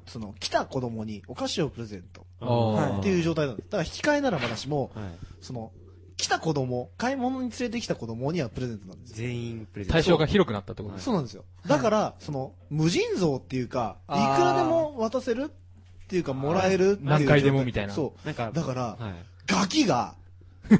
[0.06, 3.66] その来た子供にお菓子をプレゼントはいっていう状態なんです。
[3.70, 5.04] だから引き換えならまだしも、はい。
[5.40, 5.72] その、
[6.16, 9.16] 来た子供、買い物に連れてきた子供にはプレゼントなんですよ。
[9.16, 9.92] 全員プレゼント。
[9.92, 11.04] 対象が広くなったってことです。
[11.04, 11.44] そうなんですよ。
[11.66, 19.14] だから、その、無尽蔵っていうか、いくらでも渡せるっていうか、もらえるっていう何回でもみたいなそなんかう。、だから、はい。
[19.46, 20.14] ガキが、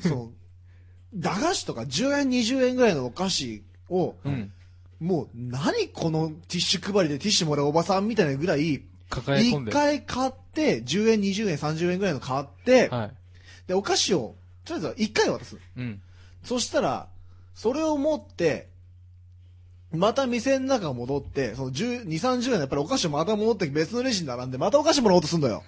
[0.00, 0.30] その、
[1.14, 4.52] 駄菓子とか10円、20円ぐらいのお菓子を、うん。
[5.00, 9.72] もう、何このティッシュ配りでティッシュもらうおばさんみたいなぐらい、一抱え込んで。
[9.72, 13.10] 回買って、10円、20円、30円ぐらいの買って、はい。
[13.66, 15.56] で、お菓子を、とりあえずは1回渡す。
[15.76, 16.00] うん。
[16.44, 17.08] そしたら、
[17.54, 18.68] それを持って、
[19.92, 25.62] また店の中戻って、その10、2、30円のやっぱりお菓子をまた戻って別のレジに並んで、またお菓子もらおうとすんだよ。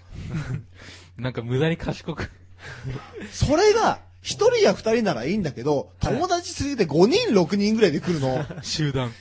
[1.17, 2.31] なんか無駄に賢く。
[3.33, 8.45] それが、1人や2人ならいいんだけど、友達連れて5人、6人ぐらいで来るの。
[8.63, 9.13] 集団。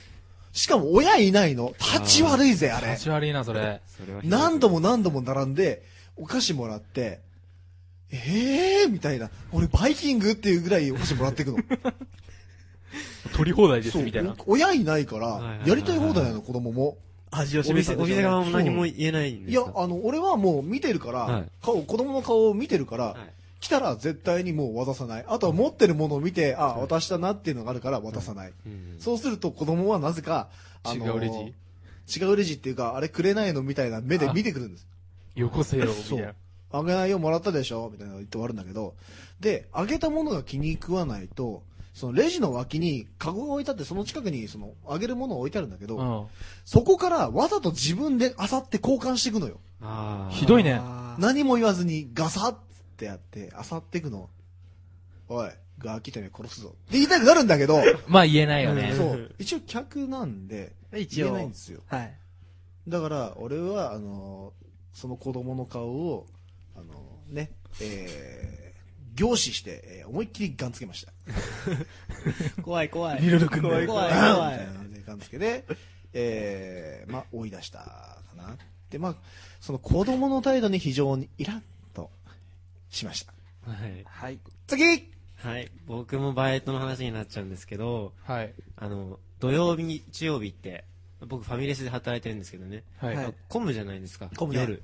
[0.52, 1.72] しかも親いないの。
[1.78, 3.04] 立ち悪いぜ、あれ立。
[3.04, 3.80] ち悪いな、それ。
[4.24, 5.84] 何度も何度も並んで、
[6.16, 7.20] お菓子もらって、
[8.10, 9.30] ええーみたいな。
[9.52, 11.58] 俺バイキングっていうぐらいお菓子もらっていくの。
[13.36, 14.34] 取り放題です、みたいな。
[14.46, 16.96] お親いないからはいはいはい、やりたい放題なの、子供も。
[17.30, 23.16] 味を示すんでしょうね店側も何も言えないんでいやあの、俺はもう見てるから、はい顔、子供の顔を見てるから、はい
[23.60, 25.24] 来たら絶対にもう渡さない。
[25.26, 28.52] あとは持ってるものを見て、あ、渡したなっていうのがあるから渡さない。
[28.66, 30.48] うんそうすると子供はなぜか、
[30.84, 31.28] あの違うレ
[32.06, 32.20] ジ？
[32.20, 34.86] 違うレジっていうか、あれくれないのみたいな目であ見てくるんです。
[35.34, 36.34] よこせよ、みたそいうな。
[36.70, 37.88] あげないよ、もらったでしょ？
[37.92, 38.94] みたいなの言って終わるんだけど、
[39.40, 41.62] で、あげたものが気に食わないと、
[41.94, 46.26] そのレジの脇にカゴが置いてあって、その近くにその、あげるものを置いてあるんだけど、うん。
[46.64, 49.58] そこからわざと自分で漁って交換していくのよ。
[49.80, 50.74] あーひどいね。
[50.74, 52.56] あー何も言わずにガサッっ
[52.96, 54.28] てやって、漁っていくの。
[55.28, 56.68] おい、ガキてめえ殺すぞ。
[56.68, 58.92] って言いたくなるんだけど、 まあ言えないよね。
[58.96, 61.80] そう、一応客なんで、一応言えないんですよ。
[61.86, 62.14] はい。
[62.86, 64.52] だから、俺は、あの、
[64.94, 66.26] その子供の顔を、
[66.78, 71.12] あの、ね、えー、凝視して、えー思いっきりガンつけました。
[72.62, 73.20] 怖い怖い。
[73.20, 74.50] リルル君で怖い怖い怖。
[74.50, 74.68] ない
[75.06, 75.64] ガンつけて、
[76.12, 78.56] えー、まあ、追い出したかな。
[78.90, 79.16] で、まあ、
[79.60, 81.62] その子供の態度に非常にイラッ
[81.94, 82.10] と
[82.88, 83.32] しました。
[83.70, 84.04] はい。
[84.04, 84.38] はい。
[84.66, 85.70] 次はい。
[85.86, 88.54] 僕もバイトの話になっちゃうんですけど、はい。
[88.76, 90.84] あの、土曜日、日曜日って、
[91.26, 92.84] 僕ファミレスで働いてるんですけどね。
[92.98, 93.16] はい。
[93.16, 94.30] はい混むじゃないですか。
[94.36, 94.82] 混むね夜。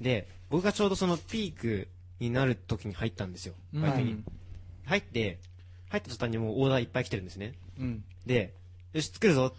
[0.00, 3.54] で、僕がちょうどそのピークになる時に入ったんですよ。
[3.72, 4.22] バイトに。
[4.84, 5.38] 入って、
[5.88, 7.54] 入った途端にもうオーダーいっぱい来てるんですね。
[7.78, 8.04] うん。
[8.26, 8.54] で、
[8.92, 9.54] よし、作るぞ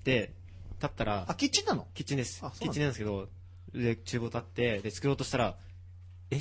[0.00, 0.32] って、
[0.76, 1.88] 立ったらあ、、キッチンなの？
[1.92, 3.28] キッチンですキッチンなんですけど、
[3.74, 5.56] で、厨房立って、で、作ろうとしたら、
[6.30, 6.40] え、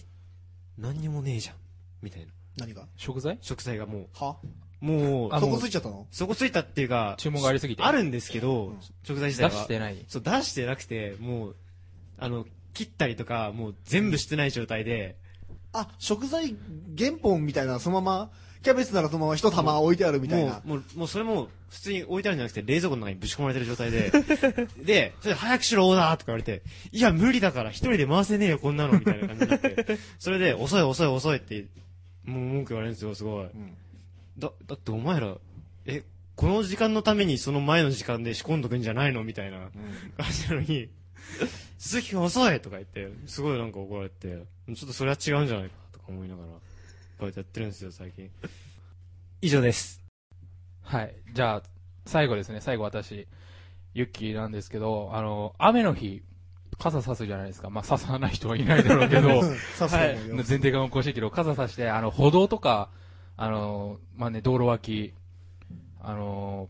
[0.78, 1.56] 何にもねえじゃん。
[2.04, 2.28] みたいな。
[2.58, 2.88] 何が？
[2.96, 3.40] 食材？
[3.42, 4.38] 食材がもは？
[4.82, 6.06] う、もう、あそこついちゃったの？
[6.12, 7.82] そこついたっていうか、注文がありすぎて。
[7.82, 9.50] あるんですけど、食材自体は。
[9.50, 10.06] 出してない。
[10.08, 11.56] そう、出してなくて、もう、
[12.20, 12.46] あの、
[12.78, 15.16] 切ったりとか、もう全部してない状態で、
[15.74, 16.56] あ、食材
[16.96, 20.62] 原本みたいな、そのまま、キャベツならそのまま一玉置いてあるみたいな。
[20.64, 24.12] もう、もう、もうそれも、普通に置いてあるんじゃなくて、冷蔵庫の中にぶち込まれてる状態で、
[24.78, 26.62] で、それで早くしろオーダーとか言われて、
[26.92, 31.66] いや、無理だから、一人で回せねえよ、こんなの、みたいな感じになって、 それで、遅い遅い遅いって、
[32.26, 33.46] もう文句言われるんですよ、すごい。
[33.46, 33.76] ん。
[34.38, 35.36] だ、だってお前ら、
[35.86, 36.04] え、
[36.38, 39.24] この時間のためにその前の時間で仕込んどくんじゃないの？
[39.24, 39.72] みたいな
[40.18, 40.90] 感じなのに、
[41.78, 46.48] 鈴木が遅いとか言って、すごいなんか怒られて、ちょっとそれは違うんじゃないかとか思いながら。
[47.18, 48.30] ぱいやってるんですよ、最近。
[49.42, 50.02] 以上です。
[50.84, 51.16] はい。
[51.34, 51.64] じゃあ、
[52.06, 52.62] 最後ですね。
[52.62, 53.28] 最後私、
[53.94, 56.22] ユッキーなんですけど、あの、雨の日、
[56.78, 57.70] 傘差すじゃないですか。
[57.70, 59.42] まあ、差さない人はいないだろうけど、
[59.76, 62.90] さすがに前提がおかしいけど、傘差して、あの、歩道とか、
[63.36, 65.14] あの、まあね、道路脇、
[66.00, 66.70] あの、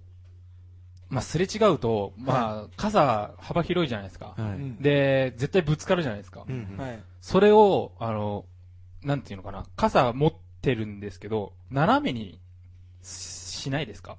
[1.09, 4.33] まあ、すれ違うと、まあ、傘幅広いじゃないですか。
[4.35, 6.43] はうんで、絶対ぶつかるじゃないですか。
[6.47, 6.99] うんうんはい。
[7.21, 8.45] それを、あの、
[9.03, 12.41] なんていうのかな、傘持ってるんですけど、斜めに
[13.01, 14.17] ししないですか？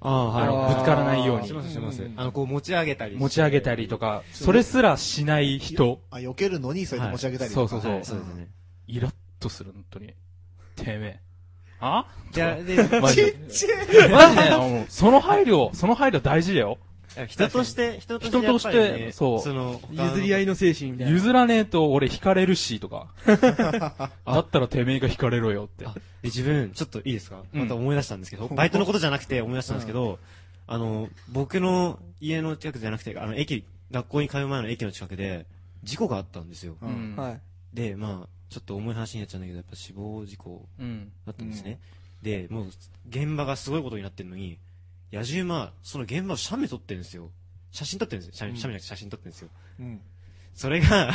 [0.00, 0.74] ああ、あのはい。
[0.74, 2.14] ぶつからないようにしますしますうん。
[2.16, 3.16] あの、こう持ち上げたり。
[3.16, 7.68] 持ち上げたりとか、それすらしない人、あ、避けるのに、それで持ち上げたりとか。
[7.68, 8.48] そうそうそうはいそうですね。
[8.86, 10.14] イラッとする、本当に。
[10.76, 11.20] てめえ。
[11.80, 12.06] あ？
[12.32, 13.34] じゃあ、で、マジで。
[14.10, 16.78] マジで、その配慮、その配慮大事だよ。
[17.26, 21.12] 人として、人として、人としてやっぱりねそうその、譲り合いの精神みたいな。
[21.12, 23.08] 譲らねえと俺惹かれるし、とか。
[23.26, 25.92] だったらてめえが惹かれろよってあ。
[25.94, 27.42] で自分、ちょっといいですか？
[27.52, 30.20] うんまた思い出したんですけど、バイトのことじゃなくて思い出したんですけど、
[30.68, 35.46] あの、僕の家の近くじゃなくて、あの、駅、学校に通う前の駅の近くで、
[35.82, 36.76] 事故があったんですよ。
[36.80, 37.16] ううんん。
[37.16, 37.40] はい。
[37.74, 41.12] で、まあ、ちょっと重い話になっちゃうんだけど、やっぱ死亡事故うん。
[41.24, 41.78] だったんですね。
[42.20, 42.66] で、もう、
[43.08, 44.58] 現場がすごいことになってるのに、
[45.12, 47.30] 野獣馬、その現場を写メ撮ってるんですよ。
[47.70, 48.46] 写真撮ってるんですよ。
[48.46, 49.48] 写メ、写メじゃなくて写真撮ってるんですよ。
[49.78, 50.00] うん。
[50.54, 51.12] それが、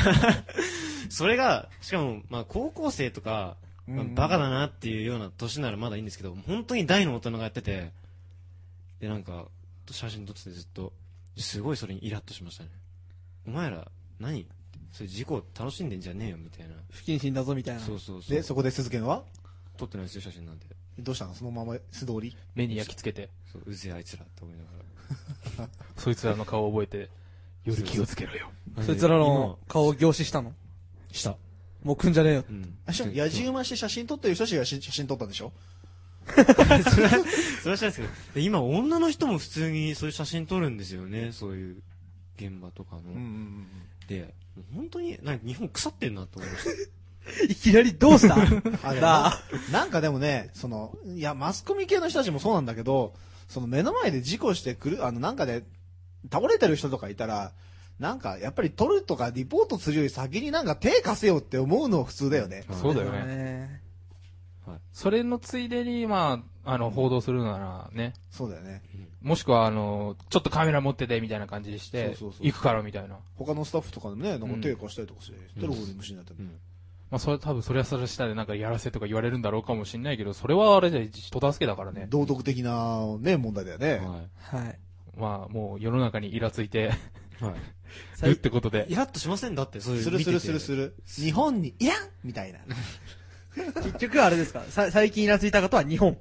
[1.10, 7.92] それが、しかも、まあ、高校生とか、まあバカだなっていうような年ならまだいいんですけど、本当に大の大人がやってて、
[9.00, 9.48] で、なんか、
[9.92, 10.94] 写真撮っててずっと、
[11.38, 12.70] すごいそれにイラッとしましたね。
[13.46, 14.48] お前ら、何
[14.96, 16.76] それ事故楽しんでんじゃねえよ、みたいな。
[16.90, 17.82] 不謹慎だぞみたいな。
[17.82, 18.36] そうそうそう。
[18.36, 19.24] で、そこで鈴剣は？
[19.76, 20.68] 撮ってないですよ、写真なんて。
[20.98, 21.34] どうしたの？
[21.34, 22.34] そのまま素通り？
[22.56, 24.64] 目に焼き付けて、そう、うぜえあいつらって思いな
[25.66, 27.10] が そいつらの顔を覚えて、
[27.66, 28.50] 夜気をつけろよ。
[28.78, 28.84] ら。
[28.86, 30.54] そいつらの顔を凝視したの？
[31.10, 31.36] 今した。
[31.84, 32.46] もう来んじゃねえよ。
[32.50, 32.78] うん。
[32.86, 35.52] あ、しかも野獣馬して写真撮ってる人たちが写写真撮ったんでしょ？
[36.26, 41.84] それは、それは知らないですけど、で今女の人も普通にそういう写真撮るんですよね、そういう
[42.38, 43.02] 現場とかの。
[43.02, 43.68] うんうん
[44.08, 44.34] で、
[44.74, 46.72] 本当に、なんか日本腐ってんなと思いました。
[47.52, 48.36] いきなりどうした？
[48.38, 48.44] うん。
[48.44, 53.14] あでもだあなんかでもね、その、いや、マスコミ系の人たちもそうなんだけど、
[53.48, 55.64] その目の前で事故してくる、あの、なんかで、
[56.32, 57.52] 倒れてる人とかいたら、
[58.00, 62.66] なんか、やっぱり撮るとかリポートするより先になんか手貸せよって思うの普通だよね。
[62.82, 63.24] そうだよね。
[63.26, 63.82] ね。
[64.92, 68.82] それのついでに、まあ、あの、報道するならね、そうだよね。
[69.26, 73.18] もしくは、あの、ちょっとカメラ持ってて、みたいな感じにして、そうそうそう行くから、みたいな。
[73.36, 76.44] 他のスタッフとかでもね、なんか手貸したりとかして、してる方に虫になってる。
[77.10, 82.08] まあ、それ多分、それはそれしたでなんかやらせとか言われるんだろうかもしれないけど、それはあれで人助けだからね。
[82.10, 83.98] 道徳的なね、問題だよね。
[83.98, 84.80] ははい。
[85.18, 86.92] まあ、もう世の中にイラついて
[87.42, 87.42] い。
[87.44, 87.54] は
[88.24, 88.94] るってことでい。。
[88.94, 90.60] イラッとしませんだって、そういうするするするる。
[90.60, 90.96] する。
[91.08, 92.60] 日本にいらんみたいな。
[93.84, 94.64] 結局あれですか？
[94.70, 96.18] さ最近イラついたことは日本。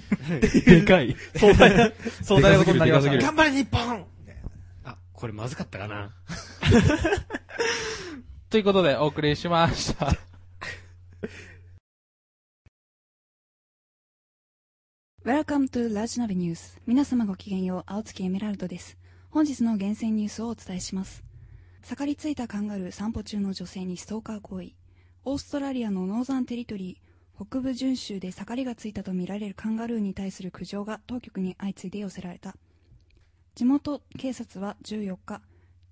[0.66, 1.16] でかい。
[1.36, 4.06] 壮大な、壮大なことになりました頑張れ日本
[4.84, 6.14] あ、これまずかったかな。
[8.50, 10.16] ということで、お送りしました。
[15.24, 16.78] Welcome to ラジナビニュース。
[16.86, 18.98] 皆様ごきげんよう、青月エメラルドです。
[19.30, 21.24] 本日の厳選ニュースをお伝えします。
[21.82, 24.72] 盛りついたカンガルー散歩中の女性にストーカー行為。
[25.24, 32.56] オーストラリアのノーザンテリトリー、北部準州で盛りがついたとみられるカンガルーに対する苦情が当局に相次いで寄せられた。
[33.54, 35.42] 地元警察は14日、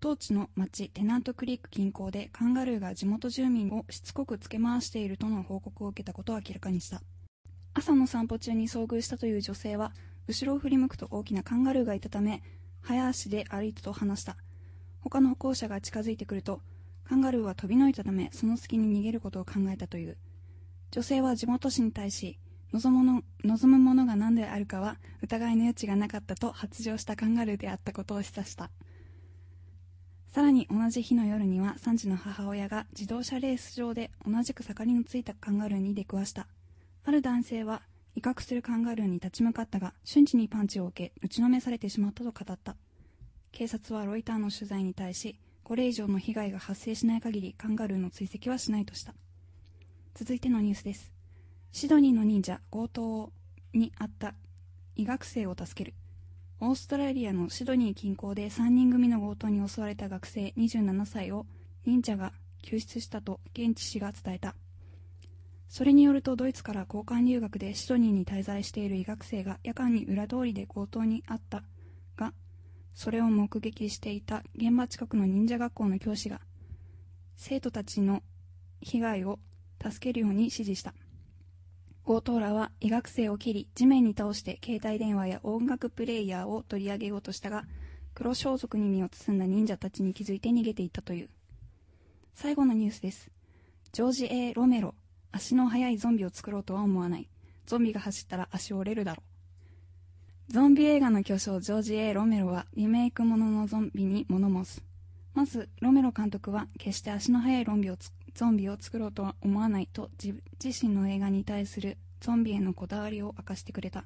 [0.00, 7.02] 当地の町テナントクリーク近郊でカンガルーが地元住民をしつこくつけ回しているとの報告を受けたことを明らかにした。
[7.74, 9.92] 朝の散歩中に遭遇したという女性は
[10.28, 12.42] 後ろを振り向くと大きなカンガルーがいたため
[12.82, 14.36] 早足で歩いたと話した
[15.00, 16.60] 他の歩行者が近づいてくると
[17.04, 20.16] カンガルーは飛びのいたためその隙に逃げることを考えたという
[20.92, 22.38] 女性は地元紙に対し
[22.74, 28.70] 望むもの望むものが何であるかは疑いの余地がなかったと発情したカンガルーであったことを示唆した。
[30.28, 36.46] さらに同じ日の夜には3児の母親が自動車レース場で同じく盛りのついたカンガルーに出くわした。
[37.04, 37.80] ある男性は
[38.14, 42.76] 威嚇するカンガルーに立ち向かったが瞬時にパンチを受け打ちのめされてしまったと語った。
[43.50, 49.14] 警察はロイターの取材に対しこれ以上の被害が発生しない限りカンガルーの追跡はしないとした。
[50.14, 51.10] 続いてのニュースです。
[51.72, 53.32] シドニーの忍者強盗
[53.72, 54.34] にあった
[54.94, 55.96] 医学生を助ける。
[56.60, 61.46] オーストラリアのシドニー近郊で3人組の強盗に襲われた学生27歳を
[61.86, 64.54] 忍者が救出したと現地紙が伝えた。
[65.66, 71.62] それによるとドイツから交換留学でシドニーに滞在している医学生が夜間に裏通りで強盗にあった
[72.18, 72.34] が
[72.94, 76.42] それを目撃していた現場近くの忍者学校の教師が
[77.38, 78.22] 生徒たちの
[78.82, 79.38] 被害を
[79.82, 80.94] 助けるように指示した。
[82.04, 87.64] 強盗らは医学生を切り地面に倒して携帯電話や音楽プレイヤーを取り上げようとしたが
[88.14, 91.30] 黒装束に身を包んだ忍者たちに気づいて逃げていったという。
[92.34, 93.30] 最後のニュースです。
[93.92, 94.94] ジョージ・ A・ ロメロ
[95.30, 97.28] 足の速いゾンビを作ろうとは思わない。
[97.66, 99.22] ゾンビが走ったら足折れるだろ
[100.48, 100.52] う。
[100.52, 104.84] ゾンビ映画の巨匠ジョージ・ A・ ロメロはリメイクもののゾンビに物申す。
[105.34, 107.96] まずロメロ監督は決して足の速いゾンビを
[108.34, 114.04] ゾンビを作ろうとは思わないと自身の映画に対するゾンビへのこだわりを明かしてくれた。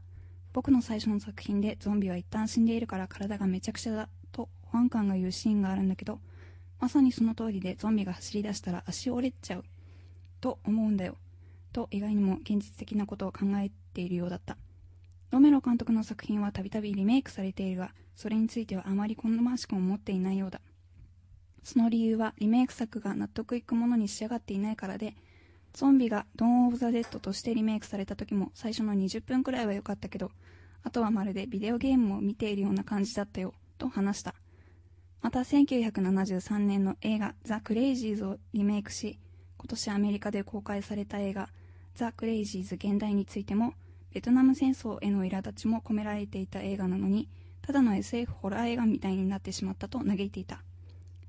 [0.53, 6.19] 僕の最初の作品でゾンビは一旦死んでいるから体がめちゃくちゃだと保安官が言うシーンがあるんだけど
[6.81, 9.65] まさにその通りでゾンビが走り出したら足折れちゃう。
[10.41, 11.17] と思うんだよ。
[11.73, 14.57] と意外にも現実的なことを考えているようだった。
[15.31, 20.61] ロメロ監督の作品はたびたびリメイクされているがそれについてはあまり好ましく思っていないようだ。
[21.67, 25.17] その理由はリメイク作が納得いくものに仕上がっていないからで
[25.73, 30.31] ゾンビがドン・オブ・ザ・デッドとしてリメイクされた時も最初の20分くらいは良かったけど
[30.85, 34.37] あとはまるでビデオゲームを見ているような感じだったよと話した。
[35.23, 39.19] また1973年の映画「ザ・クレイジーズ」をリメイクし
[39.59, 41.49] 今年アメリカで公開された映画
[41.97, 43.75] 「ザ・クレイジーズ現代」についても
[44.13, 47.29] ベトナム戦争への苛立ちも込められていた映画なのに
[47.61, 50.63] ただの SF ホラー映画みたいになってしまったと嘆いていた。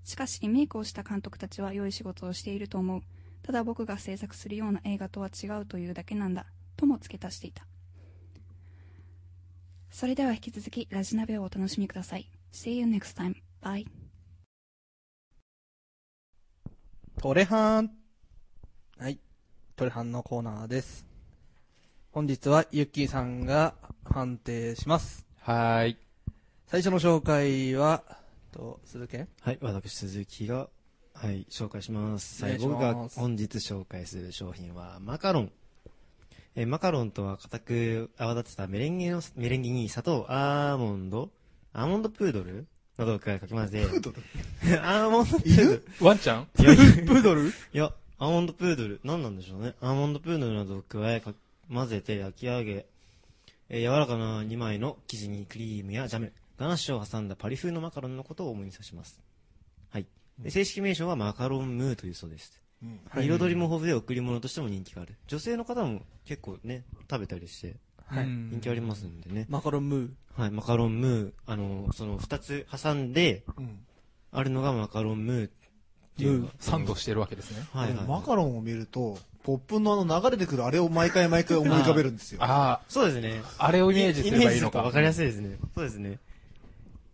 [0.08, 3.02] しかしリメイクをした監督たちは良い仕事をしていると思う
[3.44, 6.46] ただ僕が制作するような映画とは違うというだけなんだ
[6.78, 7.68] とも付け足していた
[9.92, 13.36] それでは引き続きラジナベをお楽しみください See you next time.
[13.62, 13.86] Bye.
[17.22, 17.92] トレハン。
[18.98, 19.20] はい。
[19.76, 21.06] トレハンのコーナーです。
[22.12, 25.28] 本日はユッキーさんが判定します。
[25.42, 25.98] はーい。
[26.68, 28.04] 最初の紹介は、
[28.52, 29.18] と、鈴木？
[29.18, 30.70] はい、私、鈴木が、
[31.14, 32.44] はい、紹介します。
[32.44, 35.52] はい、お願いし僕が本日紹介する商品は、マカロン。
[36.56, 41.30] えーマカロンとは固く泡立てたメレンゲの、メレンゲに砂糖、アーモンド、
[41.74, 42.66] アーモンドプードル
[42.98, 44.18] などを加えかき混ぜ、プードル？
[44.84, 45.88] アーモンドプードル。
[46.02, 46.48] ワンちゃん？
[46.60, 47.50] いや、いプードル？
[47.50, 49.76] いや、アーモンドプードル、何なんでしょうね。
[49.82, 51.34] アーモンドプードルなどを加えか、
[51.72, 52.86] 混ぜて焼き上げ、
[53.70, 59.22] えー柔らかな2枚の生地にクリームやジャム、ガナッシュを挟んだパリ風のマカロンのことを主に指します。
[59.92, 60.08] はい。
[60.40, 62.60] で正式名称はマカロンムーというそうです。
[63.10, 65.16] はい彩りも豊富で贈り物としても人気がある。
[65.28, 69.46] 女性の方も結構ね、食べたりしてはいうん人気ありますんでね。
[69.50, 70.42] マカロンムー。
[70.42, 73.80] はい、マカロンムー、あの、その2つ挟んで、うん
[74.30, 75.52] あるのがマカロンムーっ
[76.18, 77.66] ていうのがサンドしてるわけですね。
[77.74, 78.06] はいはい。
[78.06, 82.40] マカロンを見ると、ポップのあの流れてくるあれを毎回毎回思い浮かべるんですよ。
[82.44, 83.42] あそうですね。
[83.58, 84.84] あ、あれをイメージすればいいのか。
[84.84, 85.58] わかりやすいですね。
[85.74, 86.20] そうですね。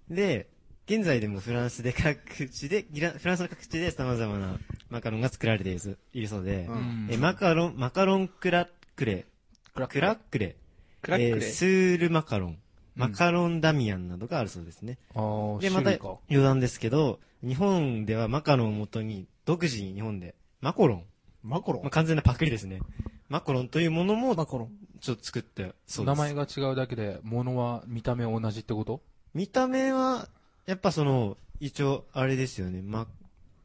[0.10, 0.48] で、
[0.86, 9.26] 現在でもフランスで各地で、フランスの各地で様々なマカロンが作られているいるそうで、うんえマカロン、マカロンクラックレ、
[9.74, 9.90] クラッ
[10.30, 10.58] クレ、
[11.02, 12.58] クラックレえースールマカロン、
[12.96, 14.98] マカロンダミアンなどがあるそうですね。
[15.16, 15.92] あーで、また。
[16.30, 21.06] 余談ですけど、日本ではマカロンをもとに、独自に日本で、マコロン、
[21.44, 21.82] マカロン？
[21.84, 22.82] まあ、完全なパクリですね。
[23.30, 24.72] マコロンというものも、マカロン。
[25.00, 26.16] ちょっと作って、そうです。
[26.16, 29.02] 名前が違うだけで、物は見た目同じってこと？
[29.34, 30.28] 見た目は、
[30.66, 33.08] やっぱその、一応、あれですよね、マ、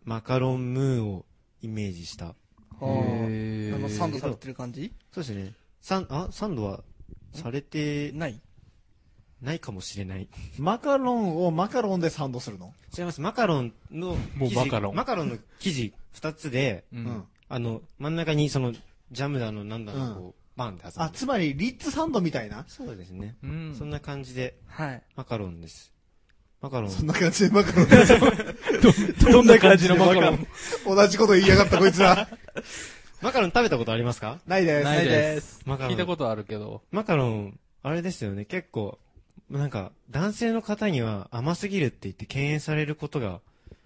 [0.04, 1.26] マカロンムーを
[1.62, 2.28] イメージした。
[2.28, 2.32] あ
[2.80, 4.92] へーーあの、サンドされてる感じ？
[5.12, 5.52] そうですね。
[5.80, 6.82] サン、あ、サンドは、
[7.34, 8.40] されてない？
[9.42, 10.28] ないかもしれない。
[10.58, 12.72] マカロンをマカロンでサンドするの？
[12.96, 13.20] 違います。
[13.20, 16.96] マカロンの生地もうマカロンマカロンの生地二つで、う。
[16.96, 17.24] うんん。
[17.48, 21.16] あの、真ん中にその、ジャムだの、なんだの、うんこう、バンって挟あ、んで。
[21.18, 22.64] つまり、リッツサンドみたいな？
[22.68, 23.36] そうですね。
[23.42, 23.74] うん。
[23.78, 25.02] そんな感じで、はい。
[25.16, 25.92] マカロンです。
[26.60, 26.90] マカロン。
[26.90, 29.30] そんな感じでマカロン です。
[29.32, 30.46] どんな感じのマカロン？
[30.84, 32.28] 同じこと言いやがったこいつら。
[33.22, 34.40] マカロン食べたことありますか？
[34.46, 34.84] ないです。
[34.84, 35.60] ないです。
[35.64, 35.92] マカロン。
[35.92, 36.82] 聞いたことあるけど。
[36.90, 38.98] マカロン、あれですよね、結構、
[39.50, 43.40] なんか、男性の方には甘すぎるって言って敬遠されることが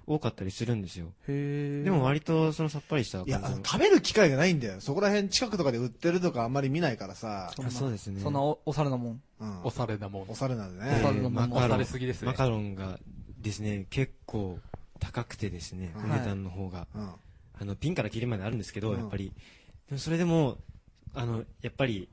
[0.06, 1.12] 多かったりするんですよ。
[1.26, 4.80] でも割とそのさっぱりした感いや、じのあの食べる機会がないんだよ。
[4.80, 7.52] そこら辺近くとかで売ってるとかあんまり見ないからさ。
[7.70, 9.22] そうですねそんなおおしゃれなもん。
[9.40, 9.60] うん。
[9.64, 10.24] おしゃれなもん。
[10.28, 11.22] おしゃれなんでおしゃれね。
[11.22, 12.98] なもんマカロンおしゃれすぎですねマカロンが
[13.40, 14.58] ですね、結構
[15.00, 16.86] 高くてですね、はいお値段の方が。
[16.94, 17.10] うん。
[17.60, 19.32] あの、ピンからキリまであるんですけど、うんやっぱり。
[19.88, 20.58] でもそれでも、
[21.14, 22.08] あの、やっぱり、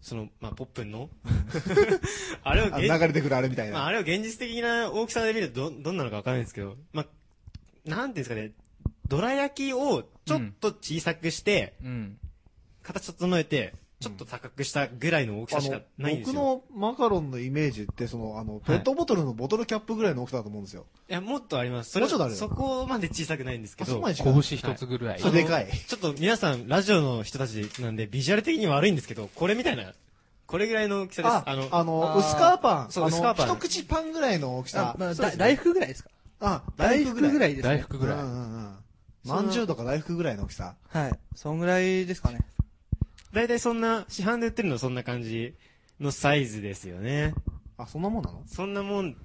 [0.00, 1.08] その、まあ、ポップンの、
[2.44, 3.86] あれをあ現流れてくるあれみたいまあ、な。
[3.86, 7.06] あれを現実的な大きさで見るとど、どんなのかわからないんですけど、まあ、
[7.84, 8.52] なんていうんですかね、
[9.08, 12.18] どら焼きをちょっと小さくして、うん。
[12.82, 16.62] 形整えて、ちょっと高くしたぐらいの大きさしかないんです僕よ。
[16.72, 20.84] のマカロンのイメージって、その、あの、ペットボトルのボトルキャップぐらいの大きさだと思うんですよ。
[21.08, 21.92] いや、もっとあります。
[21.92, 24.22] それもうちょっとあるそこまで小さくないんですけあ、そどこま、で。
[24.22, 25.20] 拳一つぐらい。
[25.20, 25.68] それでかい。
[25.70, 29.94] ちょっと皆さん、ラジオの人たちなんで、ビジュアル的に悪いんですけど、これみたいな、
[30.46, 31.34] これぐらいの大きさです。
[31.34, 32.90] あ、あの、あの、薄皮パン。
[32.92, 34.98] そうあ薄皮パンの、一口パンぐらいの大きさあ。
[34.98, 36.10] まあ大福ぐらいですか？
[36.46, 37.52] あ、大福ぐらい。
[37.52, 37.76] いですね。
[37.76, 38.18] 大福ぐらい。
[38.18, 38.74] うんうんうん。
[39.24, 40.74] まんじゅうとか大福ぐらいの大きさ。
[40.88, 41.12] はい。
[41.34, 42.40] そんぐらいですかね。
[43.32, 45.54] 大体そんな、市販で売ってるのそんな感じ
[46.00, 47.34] のサイズですよね。
[47.78, 48.42] あ、そんなもんなの？
[48.46, 49.16] そんなもん、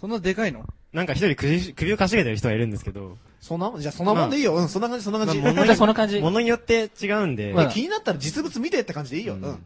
[0.00, 0.64] そんなでかいの？
[0.92, 4.54] なんか一人首首をかしげてる人がいるんですけど、そんな、じゃあそんなもんでいいよ。
[4.54, 5.40] うん、そんな感じ、そんな感じ。
[5.42, 6.18] まあじゃあ その感じ。
[6.20, 9.34] 物によって違うんで、まあえ気になったら実物見てって感じでいいよ。
[9.34, 9.42] うん。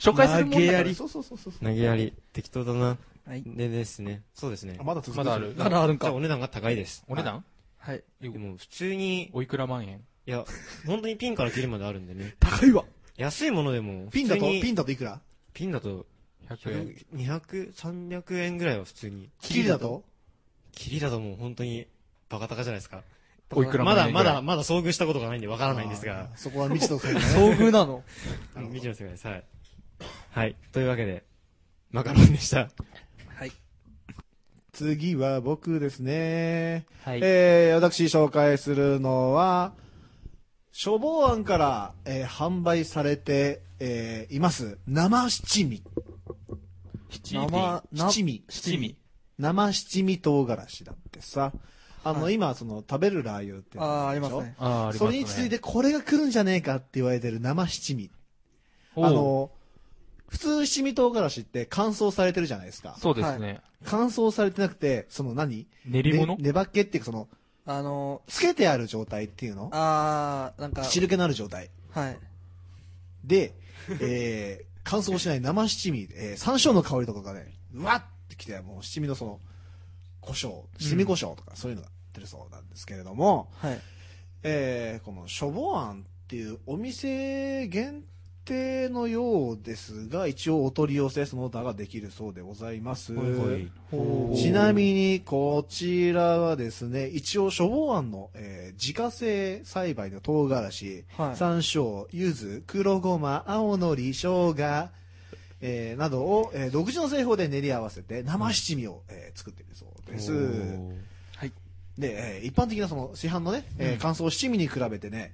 [0.00, 1.52] 紹介するもんだから投げやりそうそうそうそう。
[1.62, 2.96] 投げやり、適当だな。
[3.28, 3.42] はい。
[3.44, 4.82] でですね、そうですねあ。
[4.82, 5.54] まだ続くまだある。
[5.54, 6.16] まだあるんかじゃあ。
[6.16, 7.04] お値段が高いです。
[7.08, 7.44] お値段？
[7.76, 8.02] はい。
[8.22, 10.00] でも普通に、おいくら万円？
[10.26, 10.46] いや、
[10.86, 12.36] 本当にピンから切るまであるんでね。
[12.40, 12.84] 高いわ。
[13.18, 15.20] 安いものでも、ピンだと、ピンだといくら？
[15.52, 16.06] ピンだと、
[16.48, 17.26] ?100 円。
[17.26, 19.28] 200、300円ぐらいは普通に。
[19.42, 20.04] キリだと？
[20.72, 21.86] 切りだともう本当に、
[22.30, 23.02] バカ高じゃないですか。
[23.50, 27.20] おいくらまだまだ、まだ遭遇したことがないんでわからないんですがそこは未知の世界ね。
[27.32, 28.02] 遭遇なの。
[28.54, 29.26] あの未知の世界です。
[29.26, 29.44] はい。
[30.30, 30.56] はい。
[30.72, 31.24] というわけで、
[31.90, 32.68] マカロンでした。
[34.84, 34.96] はい。
[34.96, 36.86] 次は僕ですね。
[37.04, 37.20] はい。
[37.22, 39.72] えー、私紹介するのは、
[40.72, 45.82] 処方案から、えー販売されて、えーいます、生七味。
[47.10, 48.44] 七生、な七味。
[48.48, 48.96] 七味。
[49.38, 51.52] 生七味唐辛子だってさ。
[52.04, 53.78] あの、はい今、その、食べるラー油って。
[53.78, 54.54] ああ、ありますね。
[54.58, 54.98] ああ、ありますね。
[54.98, 58.10] それに続いて、これが来るんじゃねえかって言われてる生七味。
[58.96, 59.50] あの、
[60.28, 62.96] 普通七味唐辛子って乾燥されてるじゃないですか。
[62.98, 63.60] そうですね。
[63.84, 65.66] 乾燥されてなくて、その何？
[65.86, 66.36] 練り物？
[66.36, 67.28] ねっけっていうか、その、
[67.64, 69.70] あの、つけてある状態っていうの？
[69.72, 71.70] あー、なんか、汁気のある状態。
[71.90, 72.18] はい。
[73.24, 73.54] で、
[74.00, 79.40] えー、乾燥しない生七味、えー、山椒の香りとかがね、うわってきて、もう七味のその、
[80.20, 83.80] 胡椒、七味胡椒とかそういうのが出るそうなんですけれども、はい。
[84.42, 88.02] えー、この処方案っていうお店限
[88.48, 93.12] 定のようですが、一応お取り寄せその他ができるそうでございます。
[94.34, 104.88] ちなみに、こちらはですね、一応処方案の、えー自家製栽培の唐辛子、はい山椒、柚子、黒ごま、青のり、生姜、
[105.60, 110.32] えーなどを、えー独自の製法で練り合わせて生七味を、えー作っているそうです。
[111.36, 111.52] はい。
[111.98, 115.32] で、えー一般的なその市販のね、えー乾燥七味に比べてね、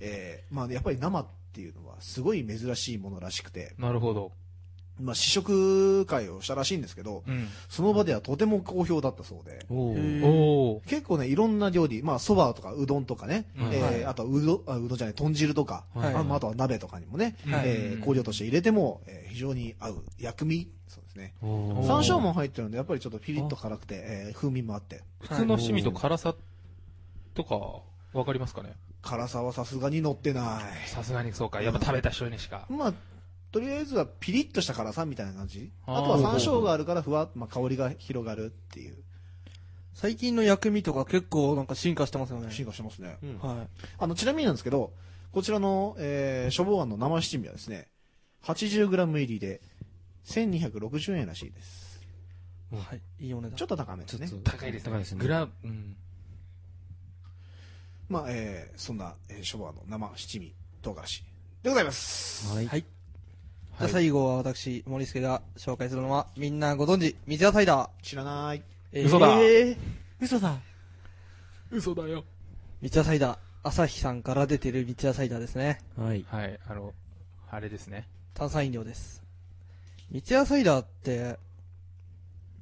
[0.00, 4.32] えーまあやっぱり生っていうのはすごい珍しいものらしくて、なるほど。
[5.00, 7.48] まあ試食会をしたらしいんですけど、うん。
[7.70, 9.64] その場ではとても好評だったそうで。
[10.86, 13.72] 結構ね、いろんな料理、まあ、蕎麦とかうどんとかね、うん。
[13.72, 14.04] えーはい。
[14.04, 16.14] あとはうど、あうどんじゃない、豚汁とか、はい。
[16.14, 21.32] あまああとは鍋とかにもね、はいえー香料として入れても、えー非常に合う薬味、そうですね。
[21.42, 21.86] ー。
[21.86, 26.34] 山椒も入ってるんで、やっぱりちょっとピリッと辛くて、えー風味もあって、普通の七味と辛さ
[27.32, 27.54] とか、
[28.12, 28.74] わかりますかね？
[29.02, 31.62] 辛さはさすがに乗ってなさすがにそうか。
[31.62, 32.72] やっぱ食べた人にしかい。。
[32.72, 32.94] まあ、
[33.52, 35.72] とりあえずはピリッとした辛さみたいな感じ。
[35.86, 38.96] あとは山椒があるからふわっ、まあ、香りが広がるっていう
[40.00, 42.50] 最近の薬味とか結構なんか進化してますよね。
[42.50, 43.18] 進化してますね。
[43.22, 43.66] うんは
[43.98, 44.94] あの、ちなみになんですけど、
[45.30, 47.88] こちらの、えー、処方案の生七味はですね、
[48.44, 49.60] 80g 入りで、
[50.24, 52.00] 1260円らしいです。
[52.72, 52.76] い。
[52.76, 53.00] はい。
[53.20, 53.56] いいお値段。
[53.58, 54.30] ちょっと高めですね。
[54.42, 54.90] 高いですね。
[54.90, 55.96] 高いですねグラ、うん。
[58.10, 60.52] まあ、えー、そんな、えー、処方案の生七味
[60.82, 61.24] 唐辛子
[61.62, 62.52] でございます。
[62.52, 62.66] はい。
[62.66, 62.80] はい。
[62.80, 68.02] じゃあ最後は私、森助が紹介するのは、みんなご存知、三ツ矢サイダー。
[68.02, 68.62] 知らない。
[68.90, 69.38] えー嘘だ
[70.20, 70.58] 嘘だ。
[71.70, 72.24] 嘘だよ。
[72.82, 73.38] 三ツ矢サイダー。
[73.62, 75.78] 朝日さんから出てる三ツ矢サイダーですね。
[75.96, 76.24] はい。
[76.28, 76.92] はい、あの、
[77.48, 78.08] あれですね。
[78.34, 79.22] 炭酸飲料です。
[80.10, 81.38] 三ツ矢サイダーって、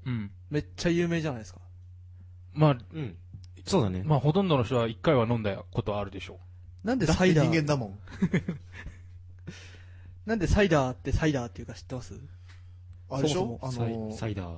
[0.04, 0.30] うん。
[0.50, 1.60] めっちゃ有名じゃないですか。
[2.52, 3.16] まあ、うん。
[3.68, 4.02] そうだね。
[4.04, 6.38] まあ、ほとんどの人は一回は飲んだことはあるでしょ
[6.84, 7.98] なんでだってサイダー、人間だもん。
[10.26, 12.14] なんでサイダーってサイダーっていうか知ってます？
[13.10, 14.56] あれでしそもょあサイのー、サイダー。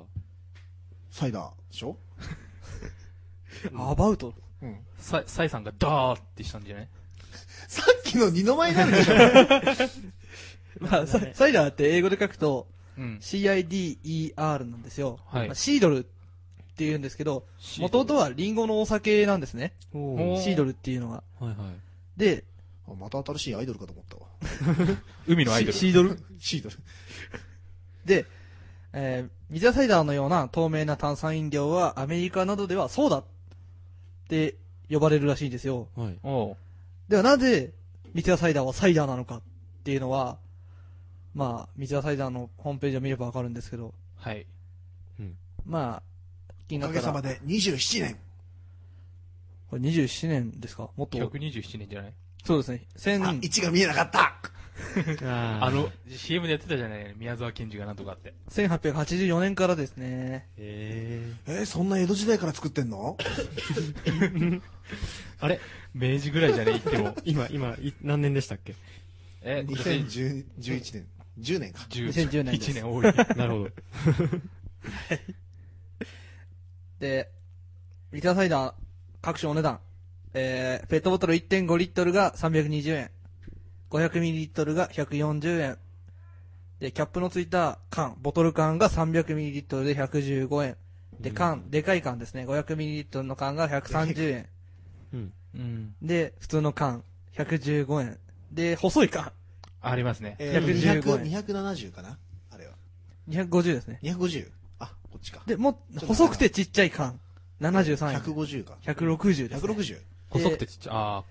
[1.11, 1.97] サイダーでしょ？
[3.77, 4.35] アバウト。
[4.63, 4.73] うん。
[4.73, 4.77] う。
[4.99, 6.89] サイ、サイさんがダーってしたんじゃない？
[7.69, 9.15] さっきの二の舞なんでしょ？
[10.81, 13.19] まあ、ササイダーって英語で書くと、うん。
[13.21, 14.35] CIDER
[14.65, 15.19] なんですよ。
[15.27, 16.05] はいまあシードルっ
[16.81, 17.45] て言うんですけど、
[17.79, 19.75] 元々はリンゴのお酒なんですね。
[19.93, 21.23] シードルっていうのが。
[21.39, 21.57] はいはい。
[22.17, 22.45] で、
[22.89, 24.97] あまた新しいアイドルかと思ったわ。
[25.29, 25.73] 海のアイドル。
[25.73, 26.19] シシードル？
[26.41, 26.77] シードル。
[28.05, 28.25] で、
[28.93, 33.25] えー、水やサイダーのような透明な炭酸飲料はアメリカなどではソーダっ
[34.29, 34.57] て
[34.91, 35.89] 呼ばれるらしいんですよ。
[35.95, 36.19] はい。
[37.09, 37.73] ではなぜ、
[38.15, 39.43] 三ツ矢サイダーはサイダーなのかっ
[39.81, 40.39] っていうのは、
[41.35, 44.47] まあ、三ツ矢サイダーのホームページを見ればわかるんですけど、はい。
[45.65, 46.03] まあ、
[46.71, 48.17] 気におなったら、かげさまで27年。
[49.69, 50.91] これ27年ですか？
[50.97, 52.13] もっと、127年じゃない？
[52.45, 52.87] そうですね。
[52.95, 54.37] あ、1000、1が見えなかった
[55.61, 57.15] あの、CM でやってたじゃない？
[57.19, 58.35] 宮沢賢治がなんとかって。
[58.51, 60.49] 1884年からですね。
[60.57, 63.17] ええー、そんな江戸時代から作ってんの？
[63.19, 64.63] ー、
[65.41, 65.61] あれ？
[65.95, 66.73] 明治ぐらいじゃね？
[66.73, 67.15] 言っても。
[67.27, 68.75] 今、今、い何年でしたっけ？
[69.43, 70.45] え、?2011
[70.95, 71.07] 年。
[71.39, 71.81] 10年か。
[71.91, 73.37] 2010年です1年多い。
[73.37, 73.71] なるほど。
[77.01, 77.31] で、
[78.13, 78.75] 三ツ矢サイダー、
[79.23, 79.81] 各種お値段。
[80.35, 83.11] えー、ペットボトル1.5リットルが320円。
[83.91, 85.79] 500ミリリットルが140円。
[86.79, 90.77] で、キャップのついた缶、ボトル缶が300ミリリットルで115円。
[91.19, 92.47] で、缶、でかい缶ですね。
[92.47, 94.47] 500ミリリットルの缶が130円。
[95.13, 95.33] うん。
[95.55, 95.95] うん。
[96.03, 97.03] で、普通の缶、
[97.35, 98.19] 115円。
[98.53, 99.33] で、細い缶、
[99.81, 100.37] ありますね。
[100.39, 102.19] えー、115 200円270かな？
[102.51, 102.75] あれは。
[103.29, 104.01] 250ですね。
[104.03, 104.51] 250?
[105.11, 105.43] あ、こっちか。
[105.47, 107.19] で、も細くてちっちゃい缶、
[107.61, 108.21] 73円。
[108.21, 108.77] 150か。
[108.83, 109.73] 160です、ね。
[109.73, 109.99] 160?
[110.31, 110.95] 細くてちっちゃい。
[110.97, 111.25] ああ。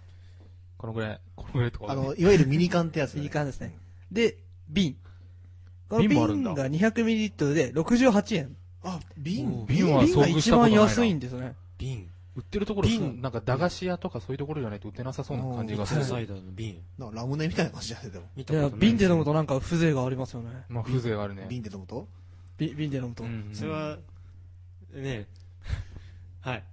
[0.78, 3.76] このぐらい、このぐらいとか、あの、いわゆるミニ缶ってやつ、ミニ缶ですね。
[4.12, 4.38] で、
[4.70, 4.96] 瓶。
[5.90, 8.56] この瓶が 200ml で68円。
[8.84, 9.66] あ、瓶？
[9.66, 9.92] 瓶？
[9.94, 11.56] は瓶が遭遇一番安いんですね。
[11.78, 12.08] 瓶。
[12.36, 16.06] 売ってるところ、瓶なんか駄菓子屋とかそういうところじゃないと売ってなさそうな感じがする。
[16.06, 16.80] サイダーの瓶。
[16.98, 18.26] なラムネみたいな感じだね、でも。
[18.38, 20.50] 見いや、瓶で飲むとなんか風情がありますよね。
[20.70, 21.48] まあ、風情があるね。
[21.50, 22.08] 瓶で飲むと？
[22.60, 23.24] び瓶で飲むと。
[23.24, 23.98] うんそれは、
[24.94, 25.28] ね
[26.42, 26.64] はい。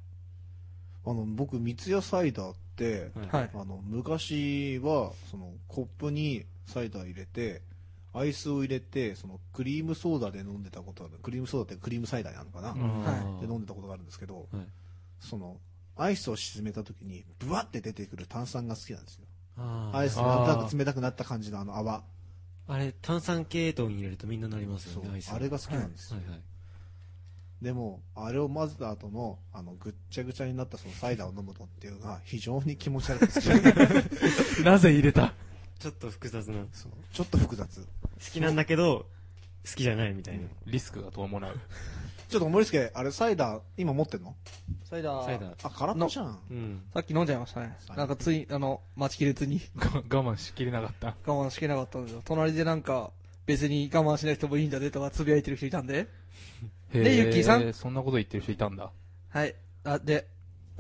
[1.05, 3.51] あの、僕、三ツ矢サイダーって、はい。
[3.55, 7.63] あの、昔は、その、コップにサイダー入れて、
[8.13, 11.19] アイスを入れて、その、クリームソーダで飲んでたことがある。
[11.23, 14.67] クリームソーダってクリームサイダーなのかな、はで飲んでたことがあるんですけど、はい
[15.21, 15.59] その、
[15.97, 19.25] アイスを沈めた時に、ブワって出てくる炭酸が好きなんですよ。
[19.59, 22.05] アイスなんとなく冷たくなった感じのあの泡。
[22.69, 25.33] あれ、炭酸系統に入れるとみんななりますよね、アイス。
[25.33, 26.17] あれが好きなんですよ。
[26.19, 26.41] はいはい。
[27.63, 33.33] でも、あれを混ぜた後の、あの、ぐっちゃぐちゃになったそのサイダーを飲むのっていうのが非常に気持ち悪く
[34.57, 35.33] て なぜ入れた？
[35.79, 36.59] ちょっと複雑な。
[36.63, 37.87] 好そうちょっと複雑。
[38.33, 39.07] きなんだけど、
[39.69, 40.47] 好きじゃないみたいな。
[40.67, 41.61] リスクが伴う。
[42.29, 44.35] ちょっと森助、あれサイダー、今持ってんの？
[44.85, 45.25] サイダー。
[45.25, 45.55] サイダー。
[45.63, 46.39] あ、空っぽじゃん。
[46.51, 46.83] うん。
[46.93, 47.77] さっき飲んじゃいましたね。
[47.97, 49.85] なんかつい、あの、待ちきれずに 我
[50.23, 51.17] 慢しきれなかった。
[51.25, 52.23] 我慢しきれなかったんですよ。
[52.25, 53.13] 隣でなんか、
[53.47, 56.09] 別に我慢しなくてもいいんだねとかつぶやいてる人いたんで。
[56.93, 58.91] へでゆっきーさんそんなこと言ってる人いたんだ。
[59.29, 59.55] はい。
[59.85, 60.27] あ、で、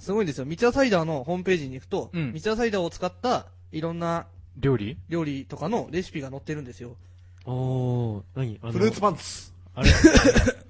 [0.00, 0.44] すごいんですよ。
[0.46, 4.26] 三ツ矢サイダーのホームページに行くと、うん三ツ矢サイダーを使ったいろんな
[4.58, 4.98] 料理？
[5.08, 6.96] 料理とかのレシピが載ってるんですよ。
[7.44, 8.58] おー、何？
[8.62, 9.52] あのフルーツパンツ。
[9.74, 9.90] あれ、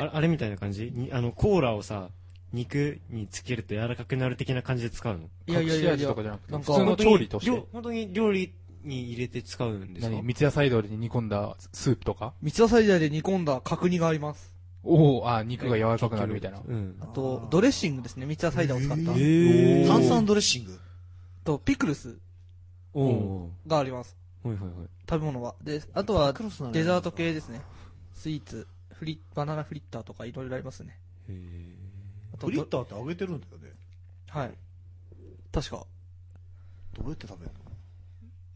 [0.00, 0.08] はい。
[0.08, 0.90] ああれみたいな感じ？
[0.94, 2.08] にあの、コーラをさ、
[2.52, 5.28] 肉につけると柔らかくなる的な感じで使うの？
[5.46, 7.50] いやいやいやいや隠し味とかじゃなくて、なんか普通の調理として？
[7.50, 7.66] 料。
[7.72, 8.52] 本当に料理
[8.84, 10.12] に入れて使うんですか？
[10.12, 10.22] 何？
[10.22, 12.34] 三ツ矢サイダーで煮込んだスープとか？
[12.42, 14.52] 三ツ矢サイダーで煮込んだ角煮があります。
[14.84, 16.60] おおあ、肉が柔らかくなるみたいな。
[16.66, 17.06] うんあ。
[17.06, 18.26] と、ドレッシングですね。
[18.26, 19.12] 三ツ矢サイダーを使った。
[19.16, 20.78] え炭酸ドレッシング？
[21.44, 22.18] と、ピクルス。
[22.94, 24.16] があります。
[24.42, 24.72] はいはいはい。
[25.08, 25.54] 食べ物は。
[25.62, 26.34] で、あとは
[26.72, 27.62] デザート系ですね。
[28.12, 28.66] スイーツ、
[29.02, 30.96] フリバナナフリッターとかいろいろありますね。
[31.28, 31.32] へ
[32.32, 33.72] あとフリッターって揚げてるんだよね。
[34.28, 34.54] はい。
[35.50, 35.84] 確か。
[36.92, 37.58] どうやって食べるの？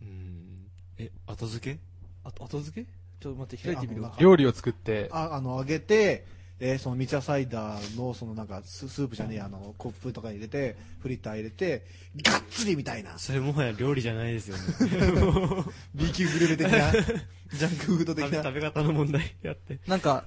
[0.03, 0.67] ーうん。
[0.99, 1.81] え、後付け？
[2.23, 2.89] あと、後付け？
[3.19, 6.25] ちょっと待って、開いてみる料理を作って、あ、あの、揚げて、
[6.59, 11.85] えーその三ツ矢サイダーの、そのなんかス、スープじゃねえや、あの、コップとかに入れて、フリッター入れて、
[12.23, 13.19] がっつりみたいな。
[13.19, 14.63] それもはや料理じゃないですよね。
[15.95, 16.93] B 級グルメ的な、
[17.53, 18.43] ジャンクフード的な。
[18.43, 19.81] 食べ方の問題やって。
[19.87, 20.25] なんか、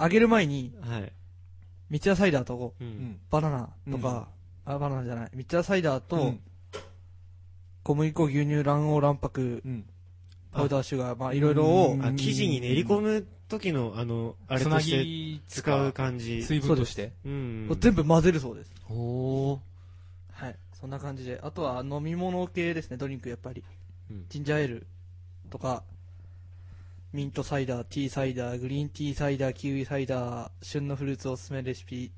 [0.00, 1.12] 揚げる前に、はい。
[1.90, 2.84] 三ツ矢サイダーとう。
[2.84, 3.20] うんん。
[3.30, 4.28] バナナとか、
[4.64, 5.30] あ、バナナじゃない。
[5.34, 6.40] 三ツ矢サイダーとうん、
[7.82, 9.86] 小麦粉、牛乳、卵黄、卵白、うん。
[10.56, 16.42] パウダーシュガー、まあいろいろを生地に練り込む時の、あの、あれつなとしてぎ使う感じ。
[16.42, 17.12] 水分として。
[17.24, 17.76] うん。
[17.78, 18.72] 全部混ぜるそうです。
[18.88, 19.58] おー。
[20.32, 20.56] はい。
[20.80, 21.40] そんな感じで。
[21.42, 23.62] あとは飲み物系ですね、ドリンクやっぱり。
[24.10, 24.86] うんジンジャーエール
[25.50, 25.82] とか、
[27.12, 32.12] ミントサイダー、ティーサイダー、グリーンティーサイダー、キウイサイダー、旬のフルーツおすすめレシピ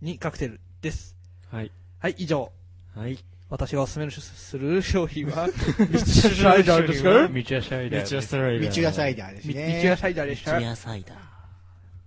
[0.00, 1.16] にカクテルです。
[1.50, 1.70] はい。
[1.98, 2.52] はい、以上。
[2.94, 3.18] はい。
[3.52, 5.46] 私がおすすめする商品は、
[5.90, 7.28] ミツサイダーですか？
[7.28, 8.00] ミチュアシャイダー。
[8.00, 9.74] めっちゃストライ三ツ矢サイダーですみね。
[9.74, 10.58] ミツヤサイダーでした。
[10.58, 11.14] 野菜だ。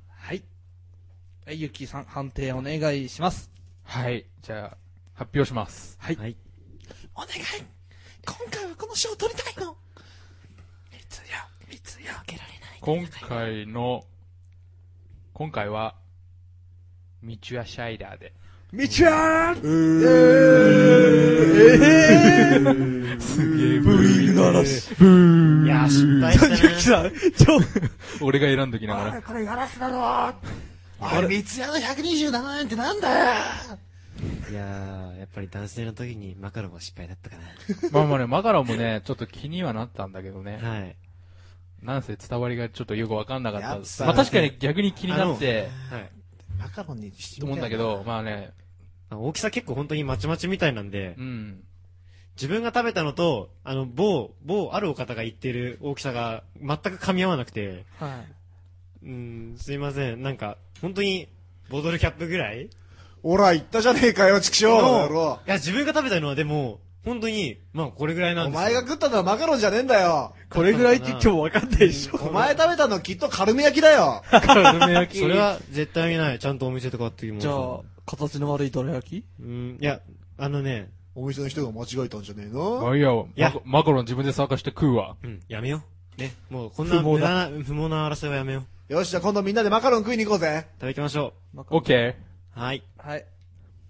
[0.10, 0.44] はい。
[1.46, 3.52] はい、ゆきさん、判定お願いします。
[3.84, 4.26] はい。
[4.42, 4.78] じゃあ、
[5.14, 5.96] 発表します。
[6.02, 6.16] はい。
[6.16, 6.36] はい。
[7.14, 7.32] お願い
[8.26, 9.78] 今回はこの賞を取りたいの
[10.92, 12.80] 三つや、三つや開けられない。
[12.82, 14.04] 今回の、
[15.34, 15.94] 今回は、
[17.22, 18.34] ミチュアシャイダーで。
[18.72, 20.75] みちゃー
[23.20, 24.92] すげえ、ブリの嵐。
[24.92, 24.94] い
[25.68, 27.12] やー、失敗したな。
[28.22, 29.22] 俺が選んどきながら。
[29.22, 30.00] これガラスだろ
[31.00, 33.26] あれ、三ツ矢の127円ってなんだよ
[34.50, 37.36] いやー、やっぱり男性の時にマカロンは失敗だったか
[37.92, 40.60] まあまあね、マカロンもね、ちょっと気にはなったんだけどね。
[40.62, 40.70] な。
[40.70, 40.96] はい。
[41.82, 46.10] なんせ伝わりがちょっとよくわかんなかったまあ確かに逆に気になって、はい。
[46.58, 48.65] マカロンにしてと思うんだけど、まあね、あ
[49.12, 51.64] 大きさ結構本当にまちまちみたいなんでう、ん。
[52.36, 58.24] 自分が食べたのと、あの、某、某あるお方が言ってる大きさが全く噛み合わなくて、は
[59.04, 59.06] い。
[59.06, 60.22] うん、すいません。
[60.22, 61.30] なんか、本当に、
[61.70, 62.64] ボトルキャップぐらい？
[62.66, 62.70] い
[63.24, 68.60] ほら、言ったじゃねえかよ、畜生野郎や、自分が食べたのはでも、本当に、まあこれぐらいなんですよ。
[68.60, 72.18] お前が食ったのはマカロンじゃねえんだよこれぐらいって今日わかんないでしょ。
[72.18, 75.20] お前食べたのきっとカルメ焼きだよカルメ焼き。
[75.22, 76.40] それは絶対見ない。
[76.40, 79.26] ちゃんとお店とかっていうもんじゃあ、形の悪いどら焼き？
[79.40, 80.02] うん、いや、
[80.38, 82.90] あのね、お店の人が間違えたんじゃねえの？
[82.90, 85.16] あいや、いやマカマカロン自分で参加して食うわ。
[85.24, 85.82] うん、やめよ
[86.18, 86.22] う。
[86.22, 88.94] ね、もうこんな不毛無駄な、不毛な争いはやめよう。
[88.94, 92.16] よし、じゃあ今度みんなでマカロン食いに行こうぜ食べきましょオッケ
[92.56, 92.60] う。
[92.60, 92.84] はい。
[92.98, 93.26] はい。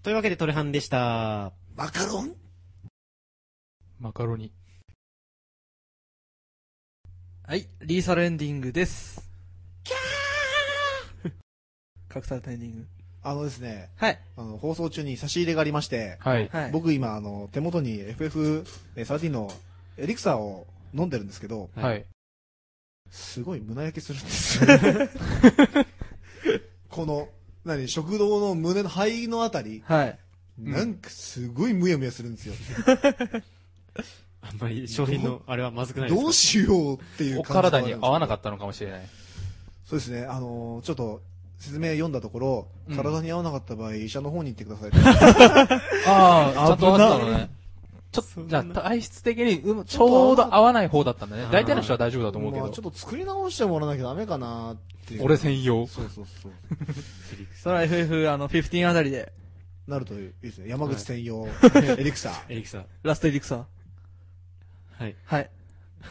[0.02, 1.52] というわけでトレハンでした。
[1.76, 2.30] マカロン？
[2.30, 2.34] ー。
[4.00, 4.52] マカロニ。
[7.48, 9.30] はい、リーサルエンディングです。
[9.84, 11.32] キャー
[12.16, 12.88] 隠されたエンディング。
[13.26, 14.20] あのですね、はい。
[14.38, 16.48] あの、放送中に差し入れがありまして、はい。
[16.48, 16.72] はい。
[16.72, 19.52] 僕今、あの、手元に FF13 の
[19.98, 22.06] エリクサーを飲んでるんですけど、はい。
[23.10, 24.70] すごい胸焼けするんですよ。
[26.90, 27.30] この、
[27.64, 30.20] 何、食道の胸の肺のあたり、はい。
[30.58, 32.54] なんかすごいムヤムヤするんですよ。
[34.42, 36.24] あんまり商品のあれはまずくないですか？
[36.24, 39.10] どうしようっていうお感じ体に合わなかっったのかもしれない。
[39.86, 41.22] そうですね、あのーちょっと、
[41.60, 44.92] 説明読んだところ、うん体に合わなかった場合、医者の方に行ってください。
[46.08, 47.50] ああ、ちゃんとあったの危なね。
[48.12, 51.48] ちょっと、じゃあ体質的に、うんちょうど合わない方だったんだね。
[51.52, 52.88] 大体の人は大丈夫だと思うけどまあちょ。
[52.88, 54.78] っと作り直してもらわなきゃダメかなっ
[55.08, 55.24] ていう。
[55.24, 55.88] 俺専用。
[55.88, 56.52] そうそうそう。
[57.62, 59.34] それは FF、あの、15あたりで、
[59.88, 60.70] なるといいですね。
[60.70, 61.48] 山口専用、
[61.98, 62.34] エリクサー。
[62.50, 62.86] エリクサー。
[63.04, 63.64] ラストエリクサー。
[64.98, 65.16] はい。
[65.26, 65.50] はい。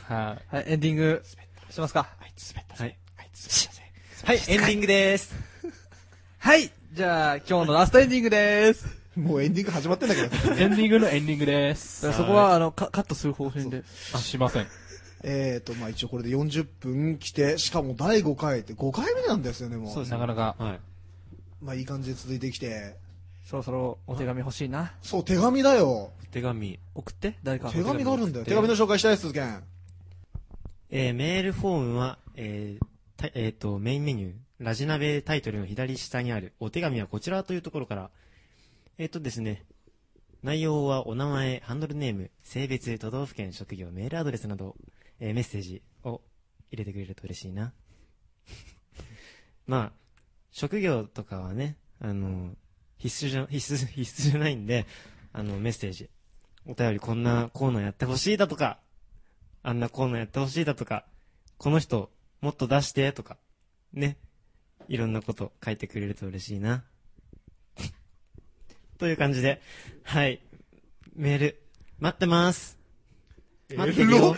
[0.09, 1.22] ははい、エンディング、
[1.70, 2.09] しますか。
[2.20, 2.99] あいつ滑ったはい。
[3.18, 3.73] あいつ滑ったぜ。
[4.24, 5.34] はい、エンディングです。
[6.40, 8.86] はいじゃあ、今日のラストエンディングです。
[9.14, 10.54] もうエンディング始まってんだけど。
[10.54, 10.56] い。
[10.62, 12.10] エンディングのエンディングです。
[12.10, 13.84] そこは、あの、カカットする方針で。
[14.16, 14.66] しません。
[15.24, 20.08] えーと、まあ一応これで40分来て、しかも第5回って5回目なんですよね、もう。
[20.08, 20.56] なかなか。
[20.58, 20.80] はい。
[21.60, 22.96] まあいい感じで続いてきて。
[23.44, 24.94] そろそろお手紙欲しいな。
[25.02, 26.12] そう、手紙だよ。
[26.30, 26.78] 手紙。
[26.94, 27.70] 送って、誰か。
[27.70, 28.46] 手紙があるんだよ。
[28.46, 29.62] 手紙の紹介したいです、ケン。
[30.88, 38.10] えー、メールフォームは、えー、たえっ、と、メインメニュー、ラジナベタイトルの左下にある、お手紙はこちらというところから、
[38.98, 39.64] えっ、とですね、
[40.42, 44.76] 内容はお名前、ハンドルネーム、性別、都道府県、職業、メールアドレスなど、
[45.20, 46.20] えーメッセージを
[46.70, 47.72] 入れてくれると嬉しいな。
[49.66, 49.92] まあ、
[50.50, 52.54] 職業とかはね、あの、
[52.98, 54.86] 必須じゃ、必須、必須じゃないんで、
[55.32, 56.10] あの、メッセージ、
[56.66, 58.80] お便りこんなコーナーやってほしいだとか、
[59.62, 61.06] あんなコーナーやってほしいだとか、
[61.56, 62.10] この人、
[62.41, 63.37] もっと出して、とか、
[63.93, 64.16] ね。
[64.89, 66.85] いろんなこと書いてくれると嬉しいな。
[68.99, 69.62] という感じで、
[70.03, 70.41] はい。
[71.14, 71.62] メール、
[71.99, 72.78] 待ってます。
[73.74, 74.37] 待ってるよ。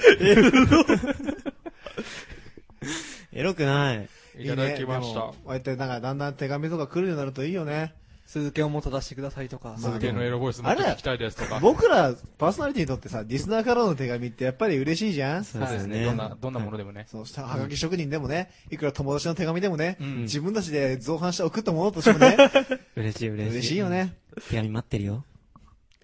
[3.32, 4.08] エロくない。
[4.38, 5.20] いただきました。
[5.20, 7.94] こうやってなんかだんだん手紙とか来るようになるといいよね。
[8.26, 9.68] 鈴木をもっと出してくださいとか。
[9.68, 11.60] まあ鈴木のエロボイスもっと聞きたいですとか。
[11.60, 16.04] 僕ら、パーソナリティにとってさ、リスナーからの手紙ってやっぱり嬉しいじゃんそうですね。
[16.04, 17.06] どんな、どんなものでもね。
[17.08, 22.36] そうした、はがき職人でもね、いくら友達の手紙でもね、うん自分たちで造反して送ったものとしてもね、
[22.96, 23.50] 嬉しい嬉しい。
[23.52, 23.88] 嬉しいよ。
[23.88, 24.16] ね。
[24.50, 25.24] 手紙待ってるよ。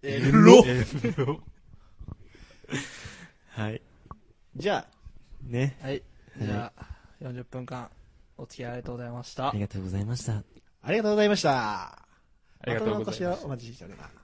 [0.02, 0.62] エロ
[3.50, 3.82] はい。
[4.56, 4.86] じゃあ、
[5.46, 5.76] ね。
[5.80, 6.02] はい。
[6.40, 6.86] じゃあ、
[7.20, 7.90] 40分間、
[8.36, 9.60] お付き合いありがとうございましたあり。
[9.60, 10.42] がとうございました。
[10.82, 12.11] ありがとうございました。
[12.62, 13.22] ありがとうございます。
[13.22, 14.22] またのお越しをお待ちしております。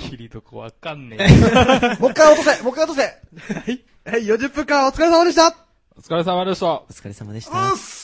[0.00, 1.28] 切りどこわかんねえ。
[2.00, 5.54] もう一回落とせもう一回落とせはい、40分間お疲れ様でした
[5.96, 6.66] お疲れ様でした。
[6.66, 7.99] お疲れ様でした。